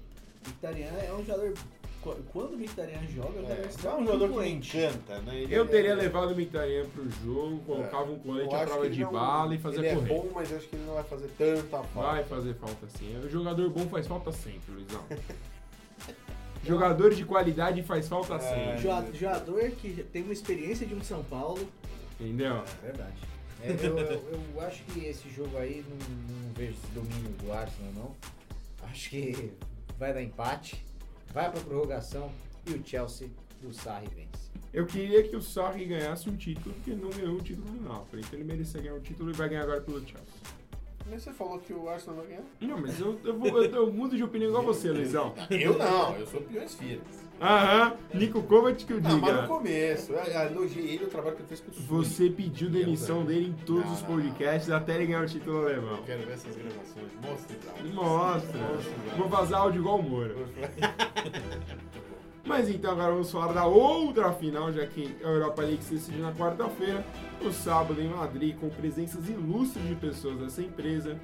[0.47, 1.53] o é um jogador.
[2.01, 5.41] qu- Quando o Mkhitaryan joga, é um jogador É, é um jogador que encanta, né?
[5.41, 8.95] Ele Eu é- teria levado o Mkhitaryan pro jogo, colocava um colete à prova ele
[8.95, 10.05] de não- bala e fazia ele correr.
[10.05, 11.89] é bom, mas eu acho que ele não vai fazer tanta falta.
[12.13, 13.17] Vai fazer falta sim.
[13.17, 15.03] O jogador bom faz falta sempre, Luizão.
[16.65, 18.39] jogador de qualidade faz falta É.
[18.39, 18.81] sempre.
[18.81, 21.67] Joa- Jogador que tem uma experiência de um São Paulo.
[22.19, 22.63] Entendeu?
[22.83, 23.13] É verdade.
[23.61, 27.51] É, eu, eu- eu acho que esse jogo aí, não, não vejo esse domínio do
[27.51, 28.15] Arsenal, não.
[28.89, 29.51] Acho que
[29.97, 30.83] vai dar empate,
[31.33, 32.31] vai pra prorrogação
[32.67, 33.29] e o Chelsea
[33.61, 34.45] do Sarri vence.
[34.73, 38.21] Eu queria que o Sarri ganhasse um título, porque não ganhou o título do Napoli.
[38.21, 40.23] Então ele merecia ganhar o título e vai ganhar agora pelo Chelsea.
[41.09, 42.41] Mas você falou que o Arsenal vai ganhar?
[42.61, 45.33] Não, mas eu, eu, vou, eu, eu mudo de opinião igual você, Luizão.
[45.51, 47.25] Eu não, eu sou opiniões firmes.
[47.39, 49.47] Aham, Nico Kovac que eu Não, mas no diga.
[49.47, 51.83] começo, eu eu elogiei ele o trabalho que ele fez com o Sul.
[51.85, 55.65] Você pediu demissão dele em todos Não, os não, podcasts até ele ganhar o título
[55.65, 55.97] alemão.
[55.97, 57.11] Eu quero ver essas gravações.
[57.21, 57.57] Mostra.
[57.93, 58.59] Mostra.
[58.59, 60.33] Mostra, Vou vazar áudio igual o Moura.
[62.45, 66.19] Mas então agora vamos falar da outra final, já que a Europa League se decide
[66.19, 67.03] na quarta-feira,
[67.41, 71.19] no sábado em Madrid, com presenças ilustres de pessoas dessa empresa.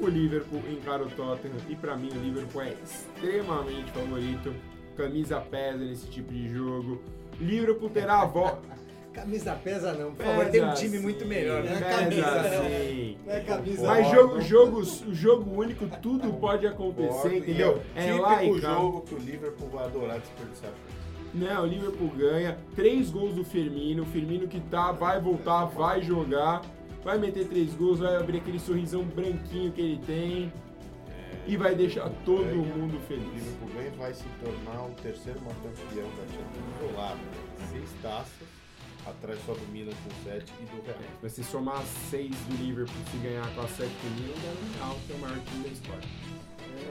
[0.00, 4.54] O Liverpool encara o Tottenham e pra mim o Liverpool é extremamente favorito.
[4.96, 7.02] Camisa pesa nesse tipo de jogo.
[7.38, 8.83] Liverpool terá a volta.
[9.14, 12.68] Camisa pesa não, por favor, tem um time muito melhor, não é Pesa camisa não.
[12.68, 13.16] sim.
[13.24, 17.80] Não é camisa Mas jogo, jogos, o jogo único, tudo pode acontecer, entendeu?
[17.94, 20.70] É típico lá e jogo que o Liverpool vai adorar desperdiçar.
[21.32, 22.58] Não, o Liverpool ganha.
[22.76, 24.02] Três gols do Firmino.
[24.02, 26.62] O Firmino que tá, vai voltar, vai jogar.
[27.02, 30.52] Vai meter três gols, vai abrir aquele sorrisão branquinho que ele tem.
[31.46, 32.56] E vai deixar todo ganha.
[32.76, 33.24] mundo O feliz.
[33.34, 37.16] Liverpool ganha e vai se tornar o terceiro maior campeão da Champions isolado.
[37.16, 37.66] né?
[37.72, 38.48] Seis taças,
[39.06, 40.98] atrás só do Milan com sete e do Real.
[41.20, 44.50] Se você somar as seis do Liverpool se ganhar com as sete do Milan, dá
[44.50, 46.08] no Real, que é o maior time da história.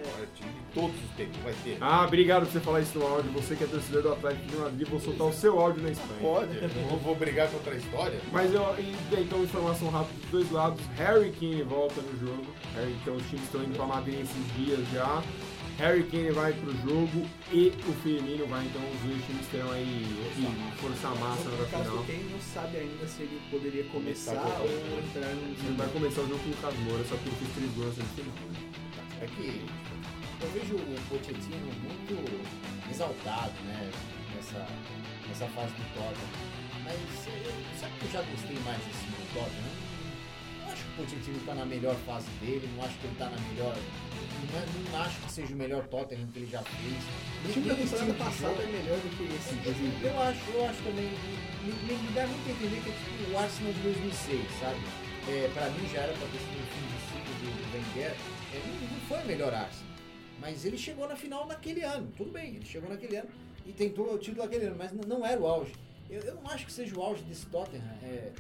[0.04, 1.38] maior time de todos os tempos.
[1.44, 1.78] Vai ter.
[1.82, 3.32] Ah, obrigado por você falar isso no áudio.
[3.32, 6.20] Você que é torcedor do Atlético de Madrid, vou soltar o seu áudio na Espanha.
[6.22, 8.20] Pode, não vou brigar contra a história.
[8.32, 8.64] Mas eu,
[9.20, 10.82] então, informação rápida dos dois lados.
[10.98, 12.46] Harry Kane volta no jogo.
[12.76, 15.22] Harry, então, os times estão indo pra Madrid esses dias já.
[15.78, 18.66] Harry Kane vai pro jogo e o Firmino vai.
[18.66, 20.06] Então, os dois times terão aí
[20.36, 22.04] que forçar a massa na caso, final.
[22.06, 26.22] quem não sabe ainda se ele poderia começar Começar ou entrar Ele no vai começar
[26.22, 28.36] o jogo com o Lucas Moura, só que ele fez três gols no final.
[29.22, 29.66] É que
[30.44, 33.90] eu vejo o Pochettino muito exaltado, né,
[34.36, 34.68] nessa,
[35.28, 36.54] nessa fase do Tottenham.
[36.84, 39.83] Mas eu, sabe que eu já gostei mais desse do Tottenham?
[40.96, 43.76] Que o Pochettino está na melhor fase dele, não acho que ele está na melhor...
[43.76, 47.04] Não, é- não acho que seja o melhor Tottenham que ele já fez.
[47.46, 50.06] O time da temporada de passada é melhor do que esse.
[50.06, 51.10] Eu acho, eu acho também.
[51.64, 54.80] Me, me, me dá muito a entender que é tipo o Arsenal de 2006, sabe?
[55.30, 58.12] É, pra mim já era pra ter sido um fim de ciclo do, Wenger.
[58.54, 59.94] É, não, não foi o melhor Arsenal.
[60.40, 62.12] Mas ele chegou na final naquele ano.
[62.18, 63.30] Tudo bem, ele chegou naquele ano
[63.66, 65.72] e tentou o título naquele ano, mas não, não era o auge.
[66.10, 67.84] Eu, eu não acho que seja o auge desse Tottenham.
[68.04, 68.32] É,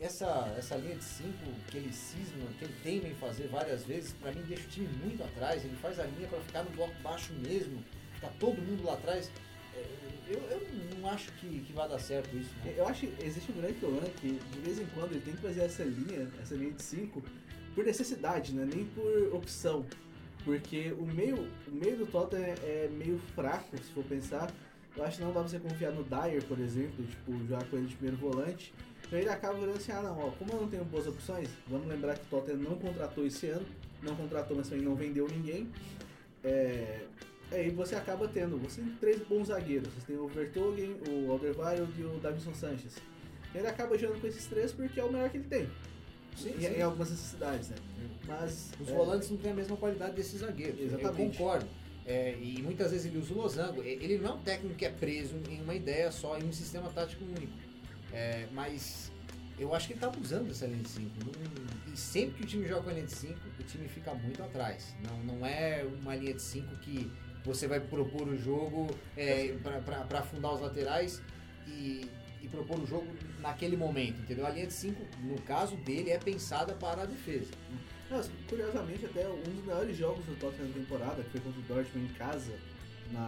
[0.00, 1.28] essa, essa linha de 5
[1.68, 4.88] que ele cisma, que ele teima em fazer várias vezes, pra mim deixa o time
[5.04, 5.64] muito atrás.
[5.64, 7.82] Ele faz a linha pra ficar no bloco baixo mesmo,
[8.14, 9.30] ficar todo mundo lá atrás.
[9.74, 9.84] É,
[10.28, 10.68] Eu, eu
[11.00, 12.50] não acho que, que vai dar certo isso.
[12.76, 15.42] Eu acho que existe um grande problema que de vez em quando ele tem que
[15.42, 17.22] fazer essa linha, essa linha de 5,
[17.74, 18.68] por necessidade, né?
[18.72, 19.86] nem por opção.
[20.44, 24.50] Porque o meio, o meio do Tottenham é, é meio fraco, se for pensar.
[24.96, 27.76] Eu acho que não dá pra você confiar no Dyer, por exemplo, tipo, jogar com
[27.76, 28.72] ele de primeiro volante.
[29.08, 31.88] Então ele acaba virando assim, ah não, ó, como eu não tenho boas opções, vamos
[31.88, 33.66] lembrar que o Tottenham não contratou esse ano,
[34.02, 35.66] não contratou, mas também não vendeu ninguém.
[36.44, 37.00] É,
[37.50, 41.90] aí você acaba tendo, você tem três bons zagueiros, você tem o Vertogen, o Alderweireld
[41.98, 42.96] e o Davidson Sanches.
[43.54, 45.70] Ele acaba jogando com esses três porque é o melhor que ele tem.
[46.36, 46.66] Sim, em, sim.
[46.66, 47.76] em algumas necessidades, né?
[48.26, 48.72] Mas.
[48.78, 50.78] Os é, volantes não têm a mesma qualidade desses zagueiros.
[50.78, 51.18] Exatamente.
[51.18, 51.66] Eu concordo.
[52.06, 53.82] É, e muitas vezes ele usa o losango.
[53.82, 56.90] Ele não é um técnico que é preso em uma ideia só, em um sistema
[56.90, 57.67] tático único.
[58.12, 59.10] É, mas
[59.58, 61.10] eu acho que ele está abusando dessa linha de 5.
[61.92, 64.42] E sempre que o time joga com a linha de 5, o time fica muito
[64.42, 64.94] atrás.
[65.02, 67.10] Não, não é uma linha de 5 que
[67.44, 69.56] você vai propor o jogo é,
[70.06, 71.20] para afundar os laterais
[71.66, 72.08] e,
[72.42, 73.06] e propor o jogo
[73.40, 74.46] naquele momento, entendeu?
[74.46, 77.50] A linha de 5, no caso dele, é pensada para a defesa.
[78.10, 81.62] Mas, curiosamente, até um dos melhores jogos do Tottenham na temporada, que foi contra o
[81.64, 82.52] Dortmund em casa,
[83.12, 83.26] na,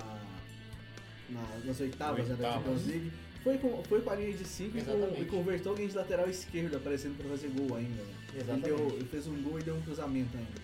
[1.28, 2.64] na- nas oitavas né, da Oitavas.
[2.64, 3.12] Champions League,
[3.42, 6.76] foi com, foi com a linha de 5 e, e convertou alguém de lateral esquerdo
[6.76, 8.02] aparecendo para fazer gol ainda.
[8.02, 8.14] Né?
[8.32, 8.64] Ele, Exatamente.
[8.66, 10.60] deu- ele fez um gol e deu um cruzamento ainda.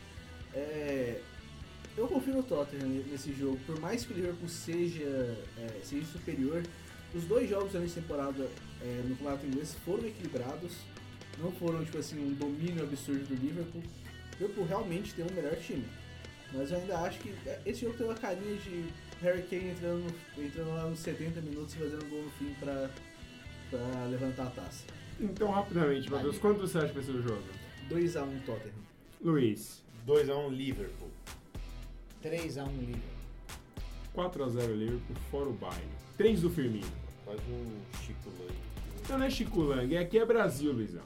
[0.54, 1.20] É,
[1.96, 5.04] eu confio no Tottenham nesse jogo, por mais que o Liverpool seja,
[5.58, 6.62] é, seja superior,
[7.14, 8.46] os dois jogos da temporada
[8.82, 10.72] é, no campeonato inglês foram equilibrados,
[11.38, 13.82] não foram tipo assim um domínio absurdo do Liverpool.
[13.82, 15.86] O Liverpool realmente tem um melhor time,
[16.52, 18.84] mas eu ainda acho que é, esse jogo tem uma carinha de
[19.22, 22.90] Harry Kane entrando, entrando lá nos 70 minutos e fazendo um gol no fim pra,
[23.70, 24.84] pra levantar a taça.
[25.18, 27.42] Então, rapidamente, Matheus, quanto você acha que vai ser o jogo?
[27.90, 28.74] 2x1 Tottenham.
[29.22, 31.10] Luiz, 2x1 Liverpool.
[32.22, 33.16] 3x1 Liverpool.
[34.14, 35.88] 4x0 Liverpool, fora o Bayern.
[36.16, 36.86] 3 do Firmino.
[37.24, 38.54] Faz um Chico Lang.
[39.02, 41.02] Então não é Chico Lang, aqui é Brasil, Luizão.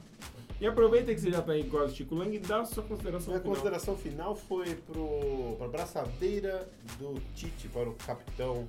[0.61, 3.29] E aproveita que você já tá aí quase Chico Lang e dá a sua consideração
[3.29, 3.55] Minha final.
[3.55, 8.67] consideração final foi para a braçadeira do Tite para o capitão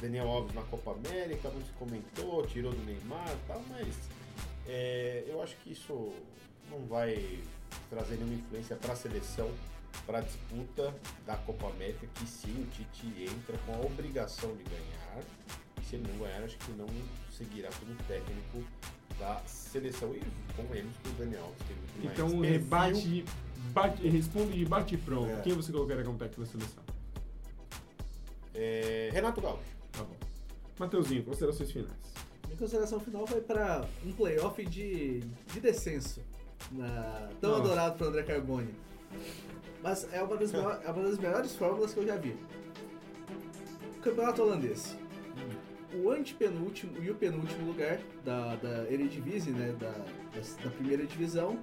[0.00, 1.50] Daniel Alves na Copa América.
[1.50, 3.88] Muito se comentou, tirou do Neymar e tal, mas
[4.66, 6.14] é, eu acho que isso
[6.70, 7.38] não vai
[7.90, 9.50] trazer nenhuma influência para a seleção,
[10.06, 10.94] para a disputa
[11.26, 15.22] da Copa América, que sim, o Tite entra com a obrigação de ganhar.
[15.78, 16.86] E se ele não ganhar, acho que não
[17.30, 18.64] seguirá como técnico
[19.24, 20.14] da seleção.
[20.14, 20.22] E
[20.54, 23.24] convenhamos que o Daniel Alves tem muito mais Então rebate,
[23.72, 25.30] bate, responde de bate e pronto.
[25.30, 25.40] É.
[25.40, 26.82] Quem você colocaria como técnico da seleção?
[28.54, 29.62] É, Renato Gaúcho.
[29.92, 30.16] Tá bom.
[30.78, 31.90] Mateuzinho, considerações finais.
[32.46, 36.20] Minha consideração final vai para um playoff de, de descenso.
[36.70, 37.62] Na, tão Nossa.
[37.62, 38.74] adorado por André Carboni.
[39.82, 42.36] Mas é uma, das é uma das melhores fórmulas que eu já vi.
[44.02, 44.96] Campeonato holandês.
[46.02, 51.58] O antepenúltimo e o penúltimo lugar da, da Eredivisie, né, da, da, da primeira divisão,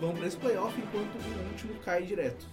[0.00, 2.46] vão para esse playoff, enquanto o último cai direto.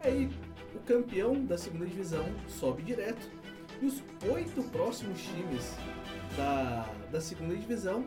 [0.00, 0.28] Aí
[0.74, 3.28] o campeão da segunda divisão sobe direto
[3.80, 5.74] e os oito próximos times
[6.36, 8.06] da, da segunda divisão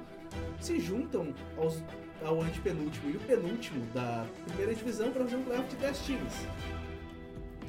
[0.59, 1.83] se juntam aos,
[2.23, 6.33] ao antepenúltimo e o penúltimo da primeira divisão para fazer um playoff de 10 times.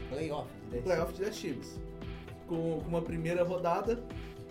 [0.09, 0.49] Playoff.
[0.70, 1.80] de Um playoff de 10 times.
[2.47, 4.03] Com, com uma primeira rodada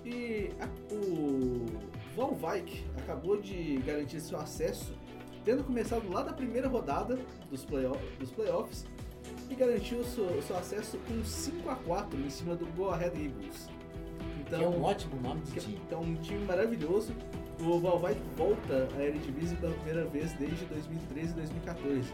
[0.06, 1.66] e a- o
[2.16, 4.94] Valvik acabou de garantir seu acesso,
[5.46, 7.18] tendo começado lá da primeira rodada
[7.50, 8.86] dos, playoff, dos playoffs
[9.50, 13.70] e garantiu seu, seu acesso com 5 a 4 em cima do Go Ahead Eagles.
[14.48, 15.80] Que é um ótimo nome de time.
[15.88, 17.14] Então, um time maravilhoso.
[17.62, 22.14] O Valvik volta à Eredivisie pela primeira vez desde 2013 e 2014.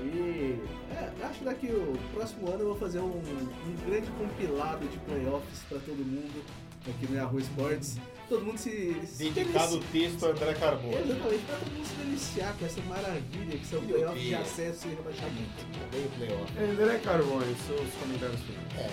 [0.00, 0.60] E
[0.94, 4.98] é, acho que daqui o próximo ano eu vou fazer um, um grande compilado de
[4.98, 6.44] playoffs para todo mundo
[6.90, 7.96] aqui no Yahoo Sports.
[8.28, 10.94] Todo mundo se, se Dedicado o texto a André Carbone.
[10.94, 14.88] Exatamente, para todo mundo se deliciar com essa maravilha que são Meu playoffs de acesso
[14.88, 15.60] e rebaixamento.
[15.90, 16.58] Veio o playoff.
[16.58, 18.72] André Carvone, seus comentários finais.
[18.78, 18.90] É,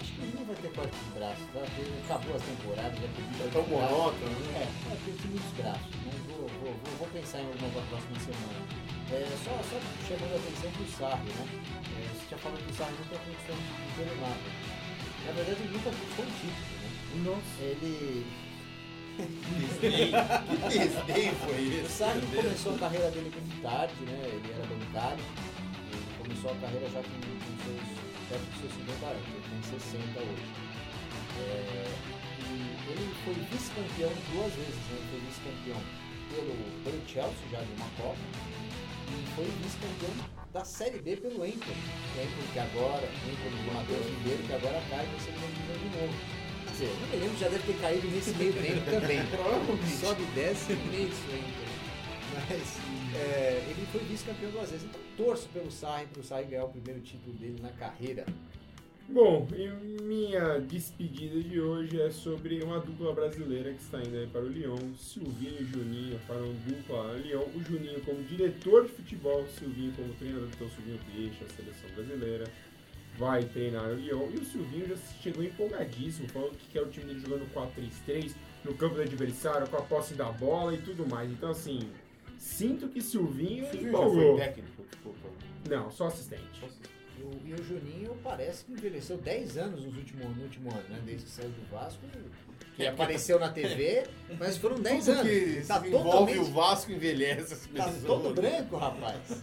[0.00, 1.60] acho que não vai ter corte de braço, tá?
[1.60, 4.56] Porque acabou as temporadas, já teve É tão monótono, né?
[4.56, 5.92] É, vai ter muitos braços.
[6.08, 8.60] Mas vou, vou, vou, vou pensar em alguma pra próxima semana.
[9.12, 9.76] É, só, só
[10.08, 11.44] chamando a atenção pro Sarri, né?
[11.92, 14.48] É, você já falou que o Sarri nunca conquistou um título nada.
[15.28, 16.77] Na verdade, ele nunca conquistou um título, né?
[17.24, 17.62] Nossa.
[17.62, 18.26] Ele.
[19.18, 20.12] Desdém.
[20.70, 21.92] Que desdém foi O esse?
[21.92, 24.20] Sarri começou a carreira dele muito tarde, né?
[24.24, 25.24] Ele era bancário.
[25.90, 27.88] Ele começou a carreira já com, com seus,
[28.28, 30.46] perto dos seus 50 anos, ele tem 60 hoje.
[31.38, 31.84] É,
[32.38, 34.98] e ele foi vice-campeão duas vezes, né?
[34.98, 35.80] Ele foi vice-campeão
[36.30, 36.54] pelo,
[36.84, 38.18] pelo Chelsea, já de uma Copa,
[39.08, 40.14] e foi vice-campeão
[40.52, 41.74] da Série B pelo Inter.
[41.74, 45.78] O Inter que agora, o Inter do Matheus Ribeiro, que agora cai na segunda divisão
[45.78, 46.47] de novo.
[46.78, 49.18] Dizer, não me lembro, já deve ter caído nesse meio tempo também.
[49.26, 49.96] Provavelmente.
[49.96, 51.68] Sobe 10 e meio isso Inter.
[52.34, 54.86] Mas é, ele foi vice-campeão duas vezes.
[54.86, 58.24] Então torço pelo Sarri, para o Sarri ganhar o primeiro título dele na carreira.
[59.08, 59.68] Bom, e
[60.04, 64.48] minha despedida de hoje é sobre uma dupla brasileira que está indo aí para o
[64.48, 69.48] Lyon, Silvinho e Juninho para um dupla Lyon, o Juninho como diretor de futebol, o
[69.48, 72.44] Silvinho como treinador, então o Silvinho deixa a seleção brasileira,
[73.18, 77.06] vai treinar o Lyon, e o Silvinho já chegou empolgadíssimo, falando que quer o time
[77.06, 78.32] dele jogando 4-3-3,
[78.64, 81.80] no campo do adversário, com a posse da bola e tudo mais, então assim,
[82.38, 84.36] sinto que Silvinho, Você viu já empolgou.
[84.36, 84.82] foi técnico?
[84.90, 85.28] Desculpa.
[85.68, 86.62] Não, só assistente.
[87.18, 90.88] E o, e o Juninho parece que envelheceu 10 anos nos últimos, no último ano,
[90.88, 91.00] né?
[91.04, 92.00] Desde que saiu do Vasco.
[92.76, 94.04] Que apareceu na TV,
[94.38, 95.28] mas foram 10 Tudo anos.
[95.32, 98.04] que tá envolve o Vasco envelhece as Tá pessoas.
[98.04, 99.42] todo branco, rapaz.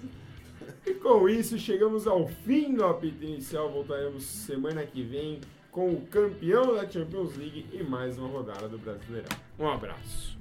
[0.86, 3.72] E com isso, chegamos ao fim do apito inicial.
[3.72, 8.78] Voltaremos semana que vem com o campeão da Champions League e mais uma rodada do
[8.78, 9.36] Brasileirão.
[9.58, 10.35] Um abraço.